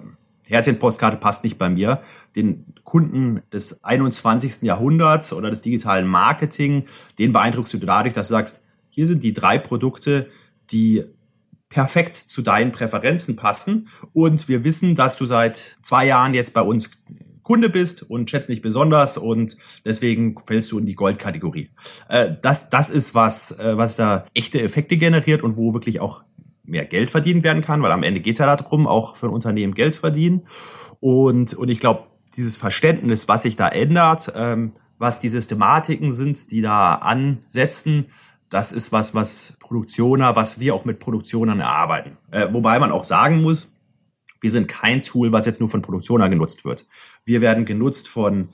[0.47, 2.01] Herzchenpostkarte passt nicht bei mir.
[2.35, 4.61] Den Kunden des 21.
[4.61, 6.85] Jahrhunderts oder des digitalen Marketing,
[7.17, 10.29] den beeindruckst du dadurch, dass du sagst, hier sind die drei Produkte,
[10.71, 11.03] die
[11.67, 13.89] perfekt zu deinen Präferenzen passen.
[14.13, 16.89] Und wir wissen, dass du seit zwei Jahren jetzt bei uns
[17.49, 21.71] Kunde bist und schätzt nicht besonders und deswegen fällst du in die Goldkategorie.
[22.07, 26.23] Äh, das, das ist was, äh, was da echte Effekte generiert und wo wirklich auch
[26.63, 29.73] mehr Geld verdient werden kann, weil am Ende geht ja darum, auch für ein Unternehmen
[29.73, 30.43] Geld zu verdienen.
[30.99, 32.03] Und, und ich glaube,
[32.37, 38.05] dieses Verständnis, was sich da ändert, ähm, was die Systematiken sind, die da ansetzen,
[38.51, 42.19] das ist was, was Produktioner, was wir auch mit Produktionern erarbeiten.
[42.29, 43.75] Äh, wobei man auch sagen muss,
[44.41, 46.85] wir sind kein Tool, was jetzt nur von Produktioner genutzt wird.
[47.25, 48.49] Wir werden genutzt von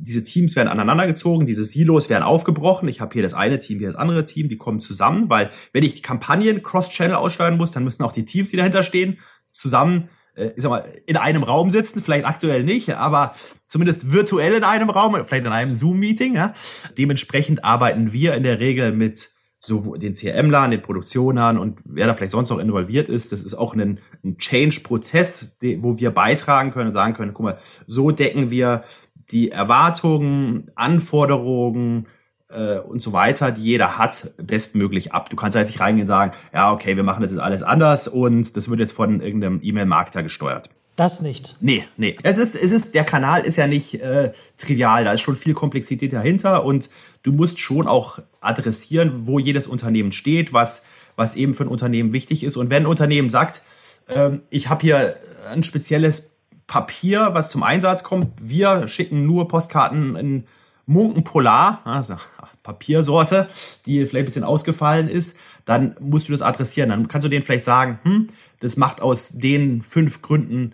[0.00, 2.88] diese Teams werden aneinandergezogen, diese Silos werden aufgebrochen.
[2.88, 5.82] Ich habe hier das eine Team, hier das andere Team, die kommen zusammen, weil wenn
[5.82, 9.18] ich die Kampagnen cross-channel aussteuern muss, dann müssen auch die Teams, die dahinter stehen,
[9.50, 10.06] zusammen
[10.38, 13.34] äh, ich sag mal, in einem Raum sitzen, vielleicht aktuell nicht, aber
[13.66, 16.34] zumindest virtuell in einem Raum, vielleicht in einem Zoom-Meeting.
[16.34, 16.52] Ja?
[16.96, 22.14] Dementsprechend arbeiten wir in der Regel mit so den CRM-Lern, den Produktionern und wer da
[22.14, 23.32] vielleicht sonst noch involviert ist.
[23.32, 27.58] Das ist auch ein, ein Change-Prozess, wo wir beitragen können und sagen können, guck mal,
[27.86, 28.84] so decken wir
[29.30, 32.06] die Erwartungen, Anforderungen
[32.48, 35.28] äh, und so weiter, die jeder hat, bestmöglich ab.
[35.28, 38.06] Du kannst halt nicht reingehen und sagen, ja, okay, wir machen das jetzt alles anders
[38.06, 40.70] und das wird jetzt von irgendeinem E-Mail-Marketer gesteuert.
[40.98, 41.54] Das nicht.
[41.60, 42.16] Nee, nee.
[42.24, 45.54] Es ist, es ist, der Kanal ist ja nicht äh, trivial, da ist schon viel
[45.54, 46.90] Komplexität dahinter und
[47.22, 52.12] du musst schon auch adressieren, wo jedes Unternehmen steht, was, was eben für ein Unternehmen
[52.12, 52.56] wichtig ist.
[52.56, 53.62] Und wenn ein Unternehmen sagt,
[54.08, 55.14] ähm, ich habe hier
[55.48, 56.32] ein spezielles
[56.66, 60.46] Papier, was zum Einsatz kommt, wir schicken nur Postkarten in
[60.86, 62.16] Munken Polar, also
[62.64, 63.46] Papiersorte,
[63.86, 66.90] die vielleicht ein bisschen ausgefallen ist, dann musst du das adressieren.
[66.90, 68.26] Dann kannst du denen vielleicht sagen, hm,
[68.58, 70.72] das macht aus den fünf Gründen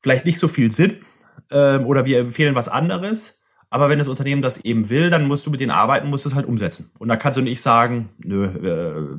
[0.00, 0.96] vielleicht nicht so viel Sinn
[1.50, 3.38] ähm, oder wir empfehlen was anderes.
[3.70, 6.30] Aber wenn das Unternehmen das eben will, dann musst du mit denen arbeiten, musst du
[6.30, 6.90] es halt umsetzen.
[6.98, 8.48] Und da kannst du nicht sagen, nö,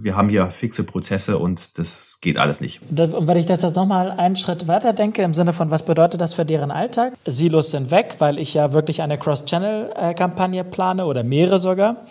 [0.02, 2.82] wir haben hier fixe Prozesse und das geht alles nicht.
[2.90, 6.20] Und wenn ich das jetzt nochmal einen Schritt weiter denke, im Sinne von, was bedeutet
[6.20, 7.14] das für deren Alltag?
[7.28, 12.08] Silos sind weg, weil ich ja wirklich eine Cross-Channel-Kampagne plane oder mehrere sogar.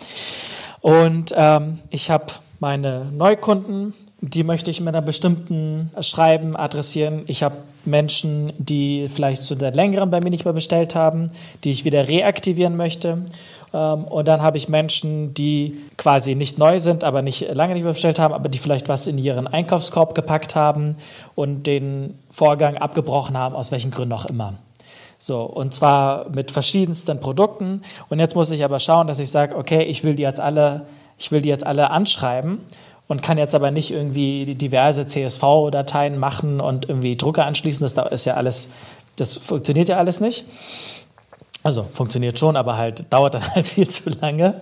[0.79, 2.27] Und ähm, ich habe
[2.61, 7.23] meine Neukunden, die möchte ich mit einer bestimmten Schreiben adressieren.
[7.27, 7.55] Ich habe
[7.89, 11.31] Menschen, die vielleicht schon seit längerem bei mir nicht mehr bestellt haben,
[11.63, 13.19] die ich wieder reaktivieren möchte.
[13.73, 17.83] Ähm, und dann habe ich Menschen, die quasi nicht neu sind, aber nicht lange nicht
[17.83, 20.95] mehr bestellt haben, aber die vielleicht was in ihren Einkaufskorb gepackt haben
[21.35, 24.53] und den Vorgang abgebrochen haben, aus welchen Gründen auch immer.
[25.17, 27.81] So, und zwar mit verschiedensten Produkten.
[28.07, 30.85] Und jetzt muss ich aber schauen, dass ich sage, okay, ich will die jetzt alle,
[31.17, 32.59] ich will die jetzt alle anschreiben
[33.09, 37.85] und kann jetzt aber nicht irgendwie diverse CSV-Dateien machen und irgendwie Drucker anschließen.
[37.85, 38.69] Das ist ja alles,
[39.15, 40.45] das funktioniert ja alles nicht.
[41.63, 44.61] Also funktioniert schon, aber halt dauert dann halt viel zu lange.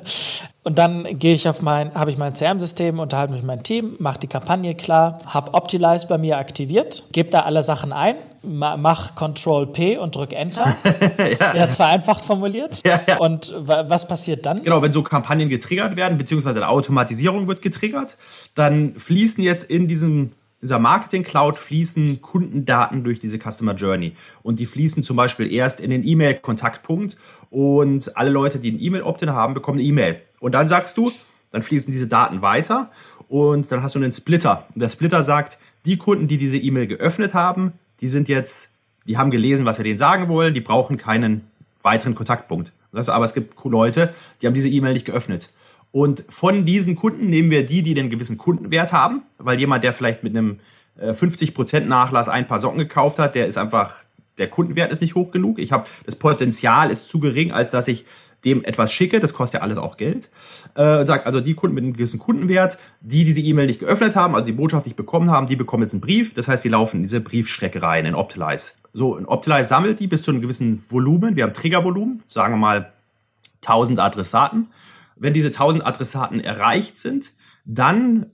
[0.68, 3.95] Und dann gehe ich auf mein, habe ich mein CRM-System, unterhalte mich mit meinem Team,
[3.99, 9.15] mache die Kampagne klar, habe Optimize bei mir aktiviert, gebe da alle Sachen ein, mach
[9.15, 10.76] Control P und drück Enter.
[11.39, 11.55] ja.
[11.55, 12.82] Jetzt vereinfacht formuliert.
[12.86, 13.18] Ja, ja.
[13.20, 14.61] Und was passiert dann?
[14.61, 18.18] Genau, wenn so Kampagnen getriggert werden, beziehungsweise eine Automatisierung wird getriggert,
[18.53, 24.13] dann fließen jetzt in diesem dieser Marketing Cloud fließen Kundendaten durch diese Customer Journey.
[24.41, 27.15] Und die fließen zum Beispiel erst in den E-Mail-Kontaktpunkt
[27.50, 30.22] und alle Leute, die ein E-Mail-Opt-in haben, bekommen eine E-Mail.
[30.39, 31.12] Und dann sagst du,
[31.52, 32.91] dann fließen diese Daten weiter
[33.28, 34.66] und dann hast du einen Splitter.
[34.74, 39.18] Und der Splitter sagt, die Kunden, die diese E-Mail geöffnet haben, die sind jetzt, die
[39.18, 41.50] haben gelesen, was wir denen sagen wollen, die brauchen keinen
[41.82, 42.74] weiteren Kontaktpunkt.
[42.91, 45.50] Das heißt, aber es gibt Leute, die haben diese E-Mail nicht geöffnet.
[45.91, 49.93] Und von diesen Kunden nehmen wir die, die einen gewissen Kundenwert haben, weil jemand, der
[49.93, 50.60] vielleicht mit einem
[51.00, 54.04] 50% äh, Nachlass ein paar Socken gekauft hat, der ist einfach,
[54.38, 55.60] der Kundenwert ist nicht hoch genug.
[55.60, 58.06] Ich habe das Potenzial ist zu gering, als dass ich
[58.46, 60.30] dem etwas schicke, das kostet ja alles auch Geld,
[60.76, 64.36] äh, sagt also die Kunden mit einem gewissen Kundenwert, die diese E-Mail nicht geöffnet haben,
[64.36, 66.98] also die Botschaft nicht bekommen haben, die bekommen jetzt einen Brief, das heißt, die laufen
[66.98, 68.74] in diese Briefstrecke rein in Optilize.
[68.94, 72.58] So, in Optilize sammelt die bis zu einem gewissen Volumen, wir haben Triggervolumen, sagen wir
[72.58, 72.94] mal
[73.66, 74.68] 1000 Adressaten.
[75.16, 77.32] Wenn diese 1000 Adressaten erreicht sind,
[77.66, 78.28] dann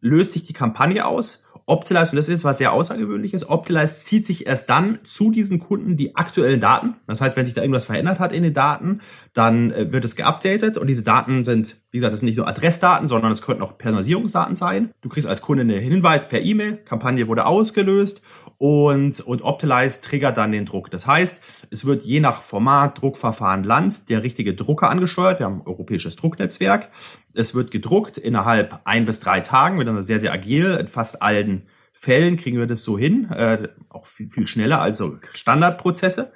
[0.00, 4.26] löst sich die Kampagne aus Optilize, und das ist jetzt was sehr Außergewöhnliches, Optilize zieht
[4.26, 6.96] sich erst dann zu diesen Kunden die aktuellen Daten.
[7.06, 9.00] Das heißt, wenn sich da irgendwas verändert hat in den Daten,
[9.32, 12.48] dann äh, wird es geupdatet und diese Daten sind, wie gesagt, das sind nicht nur
[12.48, 14.90] Adressdaten, sondern es könnten auch Personalisierungsdaten sein.
[15.02, 18.22] Du kriegst als Kunde einen Hinweis per E-Mail, Kampagne wurde ausgelöst
[18.58, 20.90] und, und Optilize triggert dann den Druck.
[20.90, 25.38] Das heißt, es wird je nach Format, Druckverfahren, Land der richtige Drucker angesteuert.
[25.38, 26.90] Wir haben ein europäisches Drucknetzwerk.
[27.34, 30.76] Es wird gedruckt innerhalb ein bis drei Tagen, wird dann sehr, sehr agil.
[30.80, 35.18] In fast allen Fällen kriegen wir das so hin, äh, auch viel, viel schneller, also
[35.34, 36.32] Standardprozesse.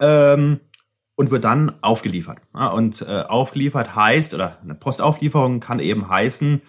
[0.00, 0.60] Ähm,
[1.18, 2.38] und wird dann aufgeliefert.
[2.52, 6.62] Und äh, aufgeliefert heißt, oder eine Postauflieferung kann eben heißen,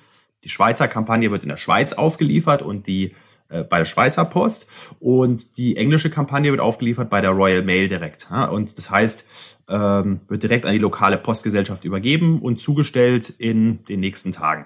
[0.43, 3.13] die Schweizer Kampagne wird in der Schweiz aufgeliefert und die
[3.49, 4.67] äh, bei der Schweizer Post
[4.99, 8.29] und die englische Kampagne wird aufgeliefert bei der Royal Mail direkt.
[8.31, 9.27] Und das heißt,
[9.69, 14.65] ähm, wird direkt an die lokale Postgesellschaft übergeben und zugestellt in den nächsten Tagen.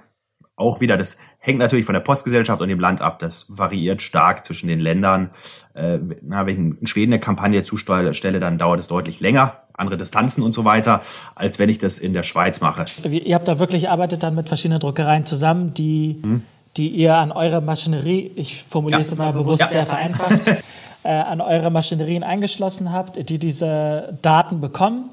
[0.56, 3.18] Auch wieder, das hängt natürlich von der Postgesellschaft und dem Land ab.
[3.20, 5.32] Das variiert stark zwischen den Ländern.
[5.74, 10.44] Äh, wenn ich in Schweden eine Kampagne zustelle, dann dauert es deutlich länger, andere Distanzen
[10.44, 11.02] und so weiter,
[11.36, 12.86] als wenn ich das in der Schweiz mache.
[13.08, 16.44] Ihr habt da wirklich arbeitet dann mit verschiedenen Druckereien zusammen, die, hm.
[16.78, 19.70] die ihr an eure Maschinerie, ich formuliere es mal bewusst ja.
[19.70, 20.48] sehr vereinfacht,
[21.04, 25.10] äh, an eure Maschinerien eingeschlossen habt, die diese Daten bekommen,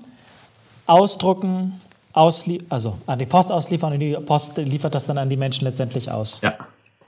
[0.87, 1.81] ausdrucken,
[2.13, 5.65] auslie also an die Post ausliefern und die Post liefert das dann an die Menschen
[5.65, 6.41] letztendlich aus.
[6.43, 6.55] Ja.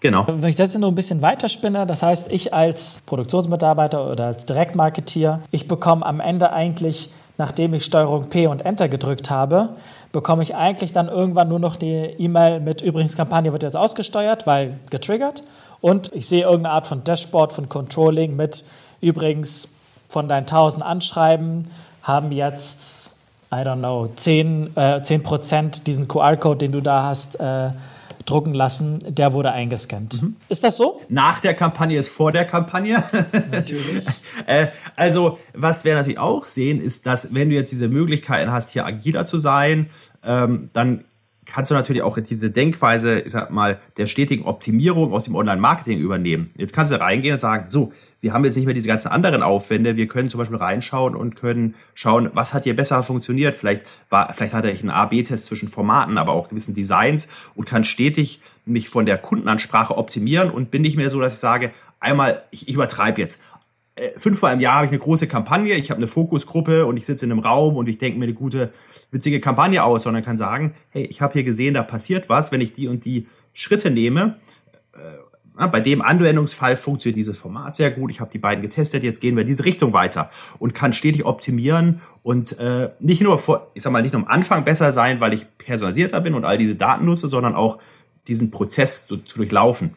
[0.03, 0.27] Genau.
[0.27, 4.47] Wenn ich das jetzt noch ein bisschen weiterspinne, das heißt, ich als Produktionsmitarbeiter oder als
[4.47, 9.71] Direktmarketier, ich bekomme am Ende eigentlich, nachdem ich Steuerung P und Enter gedrückt habe,
[10.13, 14.47] bekomme ich eigentlich dann irgendwann nur noch die E-Mail mit übrigens Kampagne wird jetzt ausgesteuert,
[14.47, 15.43] weil getriggert.
[15.81, 18.65] Und ich sehe irgendeine Art von Dashboard, von Controlling mit
[19.01, 19.69] übrigens
[20.09, 21.69] von deinen 1000 Anschreiben
[22.03, 23.11] haben jetzt,
[23.53, 25.23] I don't know, 10, äh, 10
[25.87, 27.71] diesen QR-Code, den du da hast, äh,
[28.25, 30.23] drucken lassen, der wurde eingescannt.
[30.23, 30.37] Mhm.
[30.49, 31.01] Ist das so?
[31.09, 33.03] Nach der Kampagne ist vor der Kampagne.
[33.51, 34.05] Natürlich.
[34.47, 38.71] äh, also, was wir natürlich auch sehen, ist, dass wenn du jetzt diese Möglichkeiten hast,
[38.71, 39.91] hier agiler zu sein,
[40.25, 41.05] ähm, dann
[41.53, 45.99] kannst du natürlich auch diese Denkweise, ich sag mal, der stetigen Optimierung aus dem Online-Marketing
[45.99, 46.49] übernehmen.
[46.57, 47.93] Jetzt kannst du reingehen und sagen, so,
[48.23, 51.37] wir haben jetzt nicht mehr diese ganzen anderen Aufwände, wir können zum Beispiel reinschauen und
[51.37, 53.55] können schauen, was hat hier besser funktioniert.
[53.55, 57.85] Vielleicht war, vielleicht hatte ich einen A-B-Test zwischen Formaten, aber auch gewissen Designs und kann
[57.85, 62.45] stetig mich von der Kundenansprache optimieren und bin nicht mehr so, dass ich sage, einmal,
[62.51, 63.43] ich, ich übertreibe jetzt,
[64.17, 67.27] fünfmal im Jahr habe ich eine große Kampagne, ich habe eine Fokusgruppe und ich sitze
[67.27, 68.73] in einem Raum und ich denke mir eine gute,
[69.11, 72.61] witzige Kampagne aus, sondern kann sagen, hey, ich habe hier gesehen, da passiert was, wenn
[72.61, 74.39] ich die und die Schritte nehme.
[74.95, 78.11] Äh, bei dem Anwendungsfall funktioniert dieses Format sehr gut.
[78.11, 81.27] Ich habe die beiden getestet, jetzt gehen wir in diese Richtung weiter und kann stetig
[81.27, 85.21] optimieren und äh, nicht nur vor, ich sag mal, nicht nur am Anfang besser sein,
[85.21, 87.79] weil ich personalisierter bin und all diese Daten nutze, sondern auch
[88.27, 89.95] diesen Prozess zu, zu durchlaufen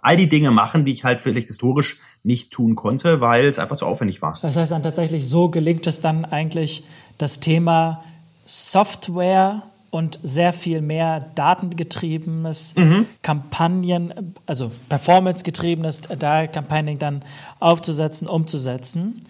[0.00, 3.76] all die Dinge machen, die ich halt vielleicht historisch nicht tun konnte, weil es einfach
[3.76, 4.38] zu aufwendig war.
[4.42, 6.84] Das heißt dann tatsächlich, so gelingt es dann eigentlich,
[7.18, 8.02] das Thema
[8.44, 13.06] Software und sehr viel mehr datengetriebenes mhm.
[13.22, 17.22] Kampagnen, also performancegetriebenes da Campaigning dann
[17.60, 19.22] aufzusetzen, umzusetzen.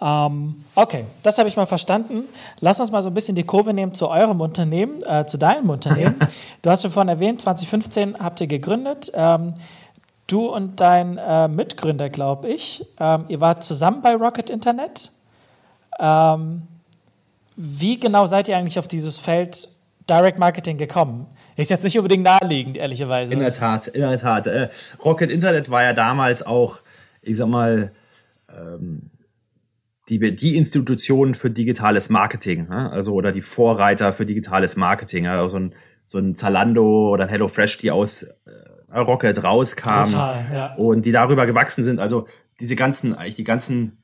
[0.00, 2.24] Ähm, okay, das habe ich mal verstanden.
[2.60, 5.70] Lass uns mal so ein bisschen die Kurve nehmen zu eurem Unternehmen, äh, zu deinem
[5.70, 6.16] Unternehmen.
[6.62, 9.10] du hast schon vorhin erwähnt, 2015 habt ihr gegründet.
[9.14, 9.54] Ähm,
[10.28, 15.10] Du und dein äh, Mitgründer, glaube ich, ähm, ihr wart zusammen bei Rocket Internet.
[15.98, 16.68] Ähm,
[17.56, 19.70] wie genau seid ihr eigentlich auf dieses Feld
[20.08, 21.26] Direct Marketing gekommen?
[21.56, 23.32] Ist jetzt nicht unbedingt naheliegend, ehrlicherweise.
[23.32, 24.46] In der Tat, in der Tat.
[24.46, 24.68] Äh,
[25.02, 26.82] Rocket Internet war ja damals auch,
[27.22, 27.92] ich sag mal,
[28.50, 29.10] ähm,
[30.10, 32.90] die, die Institution für digitales Marketing, ne?
[32.92, 35.74] also oder die Vorreiter für digitales Marketing, also ein,
[36.04, 40.74] so ein Zalando oder ein HelloFresh, die aus äh, Rocket rauskam Total, ja.
[40.74, 42.00] und die darüber gewachsen sind.
[42.00, 42.26] Also
[42.60, 43.98] diese ganzen, eigentlich die ganzen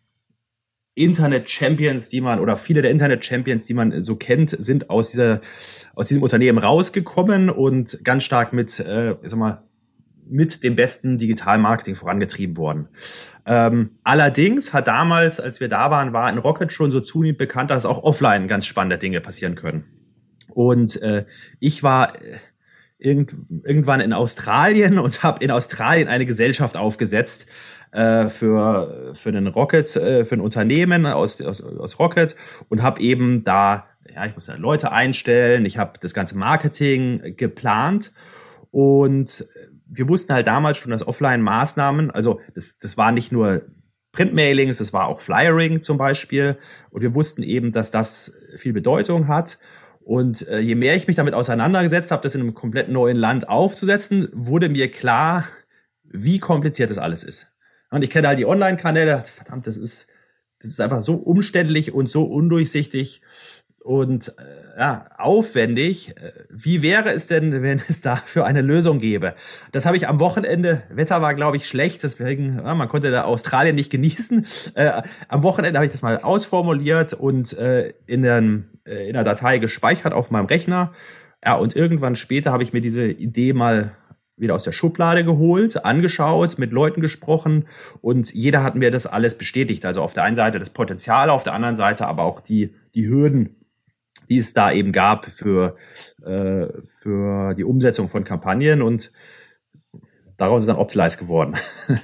[0.95, 5.41] Internet-Champions, die man, oder viele der Internet-Champions, die man so kennt, sind aus dieser,
[5.95, 9.62] aus diesem Unternehmen rausgekommen und ganz stark mit, äh, ich sag mal,
[10.26, 12.89] mit dem besten Digital-Marketing vorangetrieben worden.
[13.45, 17.70] Ähm, allerdings hat damals, als wir da waren, war in Rocket schon so zunehmend bekannt,
[17.70, 19.85] dass auch offline ganz spannende Dinge passieren können.
[20.55, 21.26] Und äh,
[21.61, 22.39] ich war äh,
[23.05, 23.34] irgend,
[23.64, 27.48] irgendwann in Australien und habe in Australien eine Gesellschaft aufgesetzt
[27.92, 32.34] äh, für für einen Rocket, äh, für ein Unternehmen aus aus, aus Rocket
[32.68, 37.34] und habe eben da ja ich muss da Leute einstellen, ich habe das ganze Marketing
[37.36, 38.12] geplant
[38.70, 39.44] und
[39.86, 43.62] wir wussten halt damals schon, dass Offline-Maßnahmen, also das, das war nicht nur
[44.14, 46.57] Printmailings, das war auch Flyering zum Beispiel.
[46.90, 49.59] Und wir wussten eben, dass das viel Bedeutung hat.
[50.05, 53.48] Und äh, je mehr ich mich damit auseinandergesetzt habe, das in einem komplett neuen Land
[53.48, 55.46] aufzusetzen, wurde mir klar,
[56.02, 57.57] wie kompliziert das alles ist.
[57.90, 60.11] Und ich kenne halt die Online-Kanäle, verdammt, das ist,
[60.61, 63.22] das ist einfach so umständlich und so undurchsichtig
[63.85, 66.14] und äh, ja, aufwendig.
[66.49, 69.35] Wie wäre es denn, wenn es dafür eine Lösung gäbe?
[69.72, 73.24] Das habe ich am Wochenende, Wetter war glaube ich schlecht, deswegen, ja, man konnte da
[73.24, 74.47] Australien nicht genießen.
[74.74, 79.22] Äh, am Wochenende habe ich das mal ausformuliert und äh, in, den, äh, in der
[79.22, 80.93] Datei gespeichert auf meinem Rechner.
[81.45, 83.93] Ja, und irgendwann später habe ich mir diese Idee mal
[84.37, 87.66] wieder aus der Schublade geholt, angeschaut, mit Leuten gesprochen
[88.01, 89.85] und jeder hat mir das alles bestätigt.
[89.85, 93.07] Also auf der einen Seite das Potenzial, auf der anderen Seite aber auch die, die
[93.07, 93.57] Hürden,
[94.29, 95.77] die es da eben gab für,
[96.25, 98.83] äh, für die Umsetzung von Kampagnen.
[98.83, 99.12] Und
[100.37, 101.55] daraus ist dann Optilize geworden.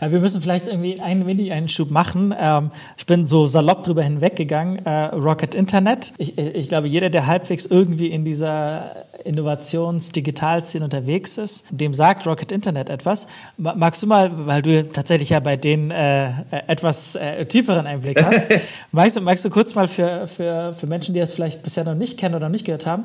[0.00, 2.34] Ja, wir müssen vielleicht irgendwie ein wenig einen Schub machen.
[2.38, 4.84] Ähm, ich bin so salopp drüber hinweggegangen.
[4.84, 6.12] Äh, Rocket Internet.
[6.18, 12.52] Ich, ich glaube, jeder, der halbwegs irgendwie in dieser Innovations-Digital-Szene unterwegs ist, dem sagt Rocket
[12.52, 13.26] Internet etwas.
[13.56, 16.30] Magst du mal, weil du tatsächlich ja bei denen äh,
[16.66, 18.46] etwas äh, tieferen Einblick hast,
[18.92, 21.94] magst, du, magst du kurz mal für, für, für Menschen, die das vielleicht bisher noch
[21.94, 23.04] nicht kennen oder nicht gehört haben,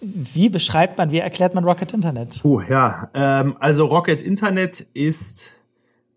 [0.00, 2.40] wie beschreibt man, wie erklärt man Rocket Internet?
[2.44, 5.50] Uh, ja, ähm, also Rocket Internet ist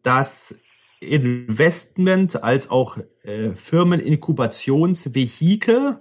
[0.04, 0.62] das
[1.00, 6.00] Investment als auch äh, Firmeninkubationsvehikel,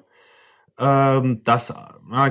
[0.78, 1.74] ähm, das äh,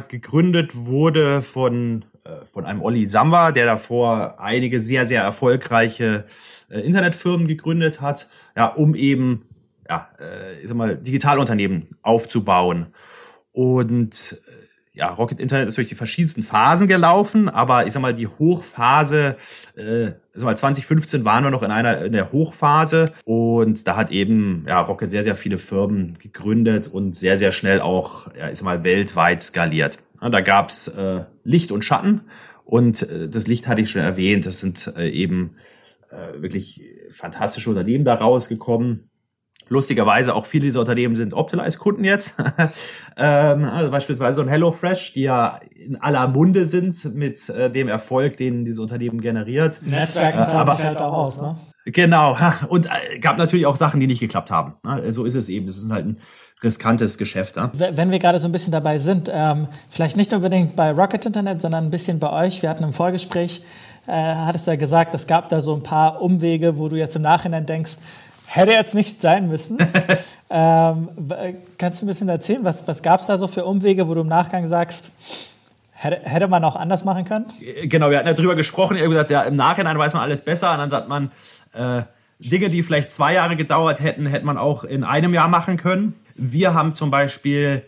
[0.08, 6.26] gegründet wurde von, äh, von einem Olli Samba, der davor einige sehr, sehr erfolgreiche
[6.70, 9.50] äh, Internetfirmen gegründet hat, ja, um eben
[9.90, 12.94] ja, äh, ich sag mal, Digitalunternehmen aufzubauen.
[13.52, 14.59] Und äh,
[14.94, 19.38] ja, Rocket Internet ist durch die verschiedensten Phasen gelaufen, aber ich sag mal, die Hochphase,
[19.76, 24.12] äh, sag mal, 2015 waren wir noch in einer in der Hochphase und da hat
[24.12, 28.58] eben ja, Rocket sehr, sehr viele Firmen gegründet und sehr, sehr schnell auch, ja, ich
[28.58, 30.00] sag mal, weltweit skaliert.
[30.22, 32.22] Ja, da gab's äh, Licht und Schatten
[32.66, 34.46] Und äh, das Licht hatte ich schon erwähnt.
[34.46, 35.56] Das sind äh, eben
[36.10, 36.82] äh, wirklich
[37.12, 39.09] fantastische Unternehmen da rausgekommen.
[39.70, 42.36] Lustigerweise auch viele dieser Unternehmen sind Optimize-Kunden jetzt.
[43.18, 47.88] ähm, also beispielsweise so ein HelloFresh, die ja in aller Munde sind mit äh, dem
[47.88, 49.82] Erfolg, den diese Unternehmen generiert.
[49.86, 51.56] Netzwerken äh, aber, sich halt auch aus, ne?
[51.86, 52.38] Genau.
[52.68, 54.76] Und äh, gab natürlich auch Sachen, die nicht geklappt haben.
[54.84, 55.12] Ne?
[55.14, 55.68] So ist es eben.
[55.68, 56.18] Es ist halt ein
[56.64, 57.56] riskantes Geschäft.
[57.56, 57.72] Ja?
[57.74, 61.62] Wenn wir gerade so ein bisschen dabei sind, ähm, vielleicht nicht unbedingt bei Rocket Internet,
[61.62, 62.62] sondern ein bisschen bei euch.
[62.62, 63.64] Wir hatten im Vorgespräch,
[64.08, 67.16] äh, hattest du ja gesagt, es gab da so ein paar Umwege, wo du jetzt
[67.16, 67.98] im Nachhinein denkst,
[68.50, 69.78] hätte jetzt nicht sein müssen.
[70.50, 71.10] ähm,
[71.78, 74.22] kannst du ein bisschen erzählen, was, was gab es da so für Umwege, wo du
[74.22, 75.12] im Nachgang sagst,
[75.92, 77.46] hätte, hätte man auch anders machen können?
[77.84, 80.72] Genau, wir hatten ja drüber gesprochen, ihr gesagt, ja, im Nachhinein weiß man alles besser
[80.72, 81.32] und dann sagt man,
[81.74, 82.02] äh,
[82.40, 86.16] Dinge, die vielleicht zwei Jahre gedauert hätten, hätte man auch in einem Jahr machen können.
[86.36, 87.84] Wir haben zum Beispiel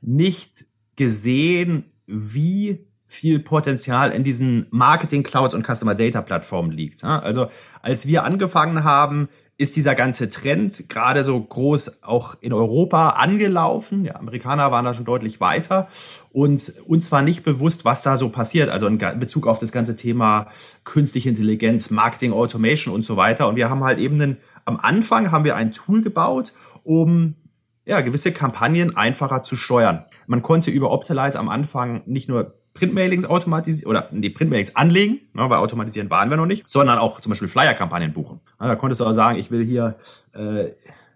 [0.00, 0.64] nicht
[0.96, 7.04] gesehen, wie viel Potenzial in diesen Marketing Clouds und Customer Data Plattformen liegt.
[7.04, 7.48] Also
[7.82, 9.28] als wir angefangen haben,
[9.62, 14.04] ist dieser ganze Trend gerade so groß auch in Europa angelaufen.
[14.04, 15.88] Ja, Amerikaner waren da schon deutlich weiter
[16.32, 18.68] und uns war nicht bewusst, was da so passiert.
[18.68, 20.48] Also in Bezug auf das ganze Thema
[20.84, 23.46] künstliche Intelligenz, Marketing, Automation und so weiter.
[23.48, 26.52] Und wir haben halt eben einen, am Anfang haben wir ein Tool gebaut,
[26.82, 27.36] um
[27.84, 30.04] ja, gewisse Kampagnen einfacher zu steuern.
[30.26, 35.48] Man konnte über Optimize am Anfang nicht nur Printmailings automatisieren oder die Printmailings anlegen, ne,
[35.48, 38.40] weil automatisieren waren wir noch nicht, sondern auch zum Beispiel Flyer-Kampagnen buchen.
[38.60, 39.96] Ja, da konntest du auch sagen, ich will hier
[40.34, 40.70] äh,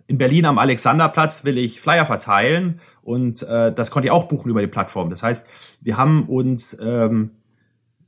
[0.06, 4.50] in Berlin am Alexanderplatz will ich Flyer verteilen und äh, das konnte ich auch buchen
[4.50, 5.10] über die Plattform.
[5.10, 7.32] Das heißt, wir haben uns, ähm,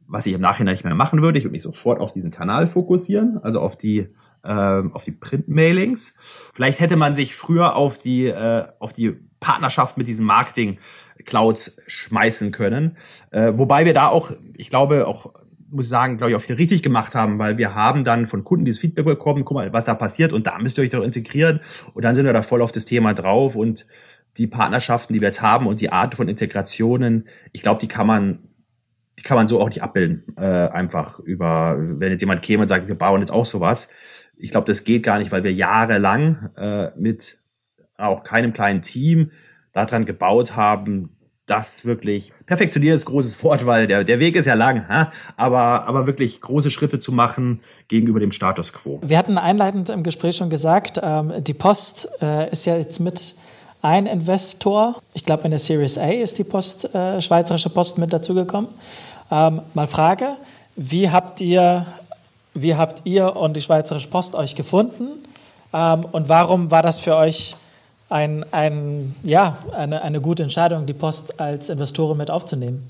[0.07, 2.67] was ich im Nachhinein nicht mehr machen würde, ich würde mich sofort auf diesen Kanal
[2.67, 4.09] fokussieren, also auf die
[4.45, 6.51] ähm, auf die Printmailings.
[6.55, 10.79] Vielleicht hätte man sich früher auf die äh, auf die Partnerschaft mit diesem Marketing
[11.25, 12.97] Clouds schmeißen können.
[13.31, 15.33] Äh, wobei wir da auch, ich glaube, auch
[15.71, 18.43] muss ich sagen, glaube ich, auch viel richtig gemacht haben, weil wir haben dann von
[18.43, 21.03] Kunden dieses Feedback bekommen, guck mal, was da passiert und da müsst ihr euch doch
[21.03, 21.61] integrieren
[21.93, 23.87] und dann sind wir da voll auf das Thema drauf und
[24.39, 28.07] die Partnerschaften, die wir jetzt haben und die Art von Integrationen, ich glaube, die kann
[28.07, 28.39] man
[29.19, 32.69] die kann man so auch nicht abbilden, äh, einfach über, wenn jetzt jemand käme und
[32.69, 33.93] sagt, wir bauen jetzt auch sowas.
[34.37, 37.39] Ich glaube, das geht gar nicht, weil wir jahrelang äh, mit
[37.97, 39.33] auch keinem kleinen Team
[39.73, 41.11] daran gebaut haben,
[41.49, 45.11] das wirklich perfektionieren ist großes Wort, weil der, der Weg ist ja lang, ha?
[45.37, 49.01] aber, aber wirklich große Schritte zu machen gegenüber dem Status quo.
[49.03, 53.35] Wir hatten einleitend im Gespräch schon gesagt, ähm, die Post äh, ist ja jetzt mit
[53.81, 54.97] ein Investor.
[55.15, 58.71] Ich glaube, in der Series A ist die Post, äh, Schweizerische Post mit dazugekommen.
[59.31, 60.37] Ähm, mal Frage,
[60.77, 61.87] wie habt ihr,
[62.55, 65.07] wie habt ihr und die Schweizerische Post euch gefunden?
[65.73, 67.55] Ähm, und warum war das für euch
[68.09, 72.89] ein, ein, ja, eine, eine gute Entscheidung, die Post als Investoren mit aufzunehmen.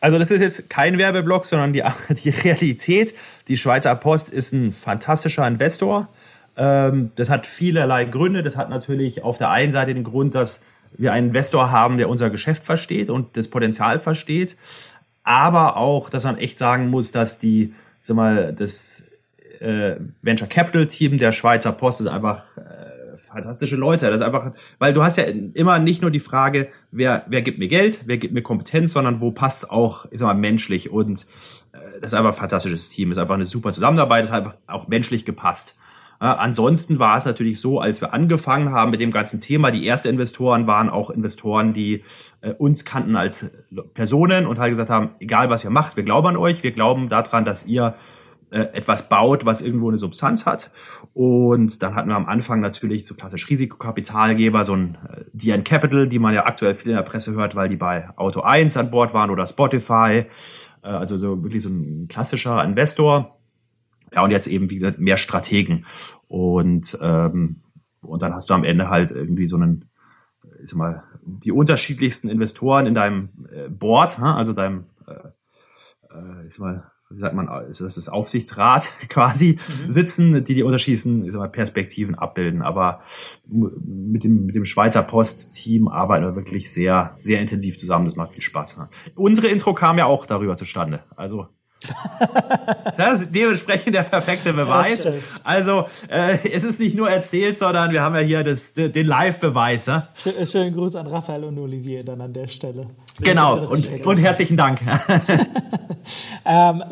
[0.00, 1.82] Also das ist jetzt kein Werbeblock, sondern die,
[2.24, 3.14] die Realität.
[3.48, 6.08] Die Schweizer Post ist ein fantastischer Investor.
[6.56, 8.42] Ähm, das hat vielerlei Gründe.
[8.42, 10.64] Das hat natürlich auf der einen Seite den Grund, dass
[10.96, 14.56] wir einen Investor haben, der unser Geschäft versteht und das Potenzial versteht.
[15.22, 19.10] Aber auch, dass man echt sagen muss, dass die, sag mal, das
[19.60, 22.87] äh, Venture Capital Team der Schweizer Post ist einfach äh,
[23.18, 24.06] fantastische Leute.
[24.06, 27.58] Das ist einfach, weil du hast ja immer nicht nur die Frage, wer, wer gibt
[27.58, 31.26] mir Geld, wer gibt mir Kompetenz, sondern wo passt auch, ich sag mal, menschlich und
[31.72, 34.88] äh, das ist einfach ein fantastisches Team, ist einfach eine super Zusammenarbeit, hat einfach auch
[34.88, 35.76] menschlich gepasst.
[36.20, 40.08] Ansonsten war es natürlich so, als wir angefangen haben mit dem ganzen Thema, die ersten
[40.08, 42.02] Investoren waren auch Investoren, die
[42.40, 43.52] äh, uns kannten als
[43.94, 47.08] Personen und halt gesagt haben, egal was ihr macht, wir glauben an euch, wir glauben
[47.08, 47.94] daran, dass ihr
[48.50, 50.70] äh, etwas baut, was irgendwo eine Substanz hat.
[51.12, 56.08] Und dann hatten wir am Anfang natürlich so klassisch Risikokapitalgeber, so ein äh, DN Capital,
[56.08, 58.90] die man ja aktuell viel in der Presse hört, weil die bei Auto 1 an
[58.90, 60.24] Bord waren oder Spotify.
[60.82, 63.38] Äh, also so wirklich so ein klassischer Investor.
[64.14, 65.84] Ja, und jetzt eben wie gesagt mehr Strategen.
[66.26, 67.62] Und, ähm,
[68.00, 69.90] und dann hast du am Ende halt irgendwie so einen,
[70.62, 73.28] ich sag mal, die unterschiedlichsten Investoren in deinem
[73.68, 79.58] Board, also deinem, äh, ich sag mal, wie sagt man, ist das das Aufsichtsrat quasi
[79.84, 79.90] mhm.
[79.90, 82.62] sitzen, die die unterschiedlichen ich sag mal, Perspektiven abbilden.
[82.62, 83.00] Aber
[83.46, 88.04] mit dem, mit dem Schweizer Post-Team arbeiten wir wirklich sehr, sehr intensiv zusammen.
[88.04, 88.78] Das macht viel Spaß.
[88.78, 88.88] Ne?
[89.14, 91.00] Unsere Intro kam ja auch darüber zustande.
[91.16, 91.48] Also
[92.96, 95.40] das ist dementsprechend der perfekte Beweis.
[95.44, 99.86] Also äh, es ist nicht nur erzählt, sondern wir haben ja hier das, den Live-Beweis.
[99.86, 100.08] Ne?
[100.50, 102.88] Schönen Gruß an Raphael und Olivier dann an der Stelle.
[103.20, 104.80] Genau, und, und herzlichen Dank.
[106.46, 106.82] ähm,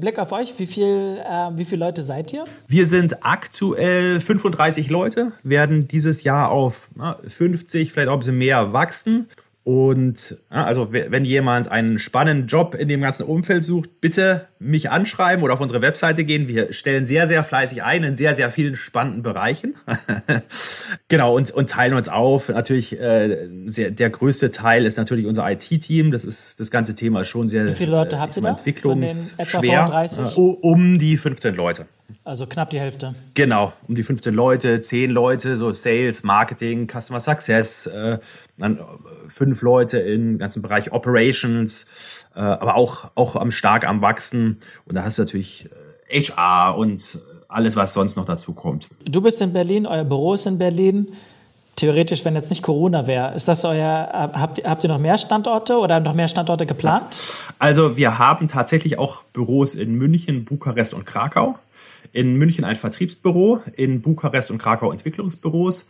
[0.00, 2.44] Blick auf euch, wie, viel, äh, wie viele Leute seid ihr?
[2.66, 8.38] Wir sind aktuell 35 Leute, werden dieses Jahr auf na, 50, vielleicht auch ein bisschen
[8.38, 9.28] mehr wachsen.
[9.68, 15.44] Und also wenn jemand einen spannenden Job in dem ganzen Umfeld sucht, bitte mich anschreiben
[15.44, 16.48] oder auf unsere Webseite gehen.
[16.48, 19.74] Wir stellen sehr, sehr fleißig ein in sehr, sehr vielen spannenden Bereichen.
[21.08, 22.48] genau, und, und teilen uns auf.
[22.48, 26.12] Natürlich, äh, sehr, der größte Teil ist natürlich unser IT-Team.
[26.12, 28.48] Das ist das ganze Thema schon sehr Wie viele Leute habt ihr da?
[28.48, 30.08] Entwicklungsschwer.
[30.62, 31.84] Um die 15 Leute.
[32.24, 33.14] Also knapp die Hälfte.
[33.34, 38.18] Genau, um die 15 Leute, 10 Leute, so Sales, Marketing, Customer Success, äh,
[38.56, 38.80] dann
[39.28, 41.86] fünf Leute im ganzen Bereich Operations,
[42.34, 44.58] äh, aber auch, auch am stark am Wachsen.
[44.86, 45.68] Und da hast du natürlich
[46.10, 48.88] HR äh, und alles, was sonst noch dazu kommt.
[49.04, 51.08] Du bist in Berlin, euer Büro ist in Berlin.
[51.76, 55.78] Theoretisch, wenn jetzt nicht Corona wäre, ist das euer, habt, habt ihr noch mehr Standorte
[55.78, 57.20] oder noch mehr Standorte geplant?
[57.60, 61.56] Also wir haben tatsächlich auch Büros in München, Bukarest und Krakau.
[62.12, 65.88] In München ein Vertriebsbüro, in Bukarest und Krakau Entwicklungsbüros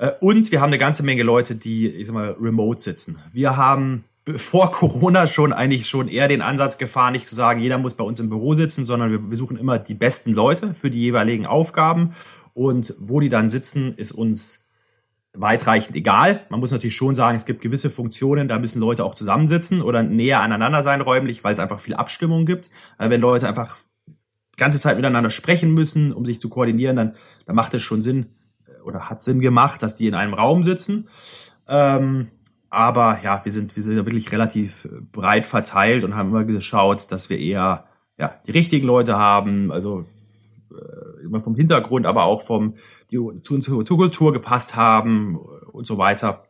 [0.00, 3.18] äh, und wir haben eine ganze Menge Leute, die, ich sag mal, remote sitzen.
[3.32, 4.04] Wir haben
[4.36, 8.04] vor Corona schon eigentlich schon eher den Ansatz gefahren, nicht zu sagen, jeder muss bei
[8.04, 11.46] uns im Büro sitzen, sondern wir, wir suchen immer die besten Leute für die jeweiligen
[11.46, 12.12] Aufgaben.
[12.54, 14.70] Und wo die dann sitzen, ist uns
[15.32, 16.44] weitreichend egal.
[16.48, 20.02] Man muss natürlich schon sagen, es gibt gewisse Funktionen, da müssen Leute auch zusammensitzen oder
[20.02, 22.70] näher aneinander sein räumlich, weil es einfach viel Abstimmung gibt.
[22.98, 23.76] Äh, wenn Leute einfach
[24.60, 27.14] ganze Zeit miteinander sprechen müssen, um sich zu koordinieren, dann,
[27.46, 28.26] dann macht es schon Sinn,
[28.84, 31.08] oder hat Sinn gemacht, dass die in einem Raum sitzen.
[31.68, 32.28] Ähm,
[32.68, 37.28] aber ja, wir sind, wir sind wirklich relativ breit verteilt und haben immer geschaut, dass
[37.28, 37.86] wir eher
[38.16, 40.04] ja, die richtigen Leute haben, also
[40.70, 42.74] äh, immer vom Hintergrund, aber auch vom,
[43.10, 46.44] die zu, zur, zur Kultur gepasst haben und so weiter.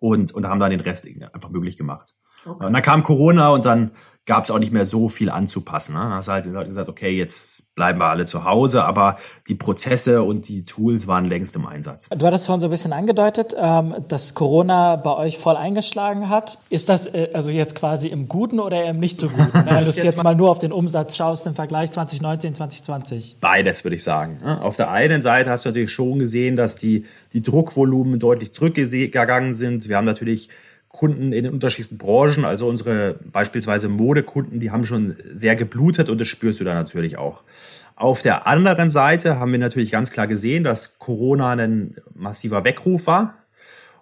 [0.00, 2.14] Und, und haben dann den Rest einfach möglich gemacht.
[2.44, 2.66] Okay.
[2.66, 3.90] Und dann kam Corona und dann
[4.28, 5.94] gab es auch nicht mehr so viel anzupassen.
[5.94, 6.00] Ne?
[6.00, 9.16] Dann hast du halt gesagt, okay, jetzt bleiben wir alle zu Hause, aber
[9.48, 12.10] die Prozesse und die Tools waren längst im Einsatz.
[12.10, 16.58] Du hattest vorhin so ein bisschen angedeutet, ähm, dass Corona bei euch voll eingeschlagen hat.
[16.68, 19.64] Ist das äh, also jetzt quasi im Guten oder im nicht so Guten?
[19.64, 23.38] Wenn du jetzt mal nur auf den Umsatz schaust im Vergleich 2019, 2020.
[23.40, 24.40] Beides würde ich sagen.
[24.44, 24.60] Ne?
[24.60, 29.54] Auf der einen Seite hast du natürlich schon gesehen, dass die, die Druckvolumen deutlich zurückgegangen
[29.54, 29.88] sind.
[29.88, 30.50] Wir haben natürlich
[30.98, 36.20] Kunden in den unterschiedlichsten Branchen, also unsere beispielsweise Modekunden, die haben schon sehr geblutet und
[36.20, 37.44] das spürst du da natürlich auch.
[37.94, 43.06] Auf der anderen Seite haben wir natürlich ganz klar gesehen, dass Corona ein massiver Weckruf
[43.06, 43.36] war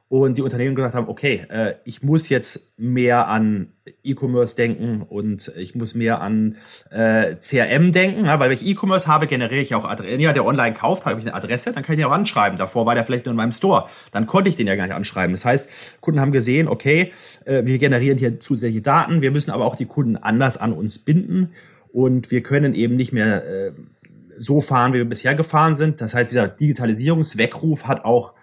[0.09, 3.73] und die Unternehmen gesagt haben, okay, äh, ich muss jetzt mehr an
[4.05, 6.57] E-Commerce denken und ich muss mehr an
[6.91, 10.13] äh, CRM denken, ja, weil wenn ich E-Commerce habe, generiere ich auch Adresse.
[10.13, 12.57] Wenn jemand, der online kauft, habe ich eine Adresse, dann kann ich den auch anschreiben.
[12.57, 13.89] Davor war der vielleicht nur in meinem Store.
[14.13, 15.33] Dann konnte ich den ja gar nicht anschreiben.
[15.33, 17.13] Das heißt, Kunden haben gesehen, okay,
[17.45, 21.01] äh, wir generieren hier zusätzliche Daten, wir müssen aber auch die Kunden anders an uns
[21.01, 21.51] binden
[21.93, 23.73] und wir können eben nicht mehr äh,
[24.39, 26.01] so fahren, wie wir bisher gefahren sind.
[26.01, 28.35] Das heißt, dieser Digitalisierungsweckruf hat auch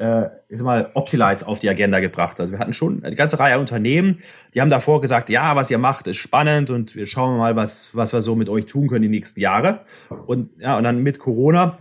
[0.00, 2.40] äh, ich mal, Optilize auf die Agenda gebracht.
[2.40, 4.18] Also wir hatten schon eine ganze Reihe an Unternehmen,
[4.54, 7.94] die haben davor gesagt, ja, was ihr macht, ist spannend und wir schauen mal, was,
[7.94, 9.80] was wir so mit euch tun können die nächsten Jahre.
[10.26, 11.78] Und ja, und dann mit Corona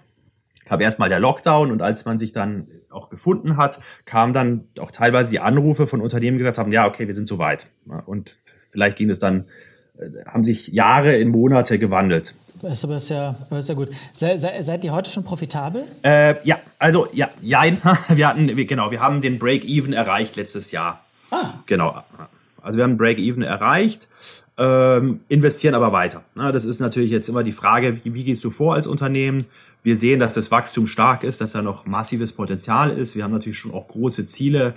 [0.65, 4.91] kam erstmal der Lockdown und als man sich dann auch gefunden hat, kamen dann auch
[4.91, 7.67] teilweise die Anrufe von Unternehmen, die gesagt haben, ja, okay, wir sind soweit.
[8.05, 8.35] Und
[8.69, 9.45] vielleicht ging es dann,
[9.97, 12.35] äh, haben sich Jahre in Monate gewandelt.
[12.61, 13.89] Das ist aber sehr, sehr gut.
[14.13, 15.85] Se, se, seid ihr heute schon profitabel?
[16.03, 17.81] Äh, ja, also ja, jein.
[18.09, 21.03] Wir hatten, genau, wir haben den Break-Even erreicht letztes Jahr.
[21.31, 21.53] Ah.
[21.65, 22.03] Genau.
[22.61, 24.07] Also wir haben Break-Even erreicht,
[24.57, 26.23] ähm, investieren aber weiter.
[26.35, 29.45] Das ist natürlich jetzt immer die Frage, wie, wie gehst du vor als Unternehmen?
[29.81, 33.15] Wir sehen, dass das Wachstum stark ist, dass da noch massives Potenzial ist.
[33.15, 34.73] Wir haben natürlich schon auch große Ziele,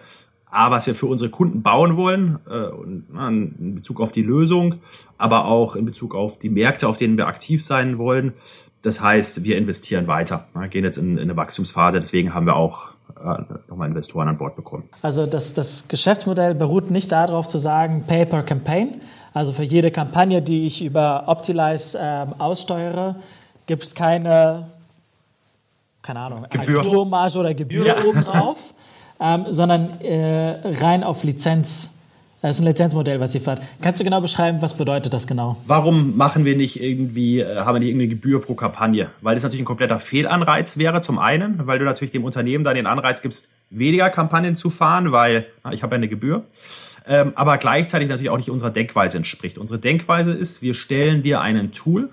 [0.53, 4.23] A, was wir für unsere Kunden bauen wollen, äh, und, na, in Bezug auf die
[4.23, 4.77] Lösung,
[5.17, 8.35] aber auch in Bezug auf die Märkte, auf denen wir aktiv sein wollen.
[8.83, 12.57] Das heißt, wir investieren weiter, na, gehen jetzt in, in, eine Wachstumsphase, deswegen haben wir
[12.57, 14.89] auch äh, nochmal Investoren an Bord bekommen.
[15.01, 19.01] Also das, das Geschäftsmodell beruht nicht darauf zu sagen, Pay per Campaign.
[19.35, 23.17] Also für jede Kampagne, die ich über Optilize ähm, aussteuere,
[23.67, 24.69] gibt es keine,
[26.03, 26.81] keine Ahnung, Gebühr.
[26.81, 28.05] Agenturmarge oder Gebühr ja.
[28.05, 28.75] obendrauf
[29.23, 31.91] ähm, sondern äh, rein auf Lizenz.
[32.43, 33.63] Das ist ein Lizenzmodell, was ihr fahrt.
[33.81, 35.59] Kannst du genau beschreiben, was bedeutet das genau?
[35.65, 39.11] Warum machen wir nicht irgendwie, äh, haben wir nicht irgendeine Gebühr pro Kampagne?
[39.21, 42.75] Weil das natürlich ein kompletter Fehlanreiz wäre, zum einen, weil du natürlich dem Unternehmen dann
[42.75, 46.45] den Anreiz gibst, weniger Kampagnen zu fahren, weil na, ich habe ja eine Gebühr.
[47.07, 49.57] Ähm, aber gleichzeitig natürlich auch nicht unserer Denkweise entspricht.
[49.57, 52.11] Unsere Denkweise ist, wir stellen dir einen Tool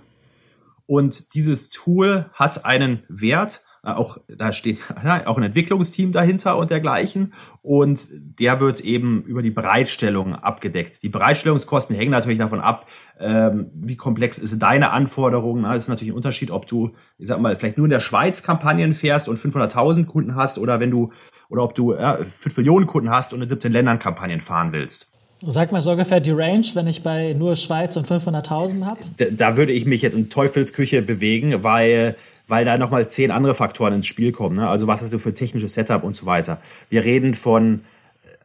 [0.86, 6.70] und dieses Tool hat einen Wert auch da steht ja, auch ein Entwicklungsteam dahinter und
[6.70, 11.02] dergleichen und der wird eben über die Bereitstellung abgedeckt.
[11.04, 12.88] Die Bereitstellungskosten hängen natürlich davon ab,
[13.20, 15.64] ähm, wie komplex ist deine Anforderung.
[15.64, 18.44] Das ist natürlich ein Unterschied, ob du, ich sag mal, vielleicht nur in der Schweiz
[18.44, 21.12] Kampagnen fährst und 500.000 Kunden hast oder wenn du
[21.50, 25.14] oder ob du ja, 5 Millionen Kunden hast und in 17 Ländern Kampagnen fahren willst.
[25.42, 29.00] Sag mal so ungefähr die Range, wenn ich bei nur Schweiz und 500.000 habe?
[29.18, 32.18] Da, da, würde ich mich jetzt in Teufelsküche bewegen, weil,
[32.48, 34.58] weil da nochmal zehn andere Faktoren ins Spiel kommen.
[34.58, 34.68] Ne?
[34.68, 36.60] Also was hast du für technisches Setup und so weiter.
[36.90, 37.82] Wir reden von,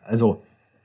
[0.06, 0.42] also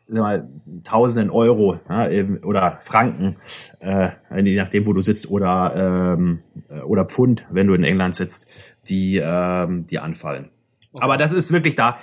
[0.08, 0.50] sag mal,
[0.84, 2.10] Tausenden Euro ja,
[2.44, 3.36] oder Franken,
[3.80, 6.40] äh, je nachdem, wo du sitzt, oder, ähm,
[6.86, 8.50] oder Pfund, wenn du in England sitzt,
[8.88, 10.50] die, ähm, die anfallen.
[11.00, 11.98] Aber das ist wirklich da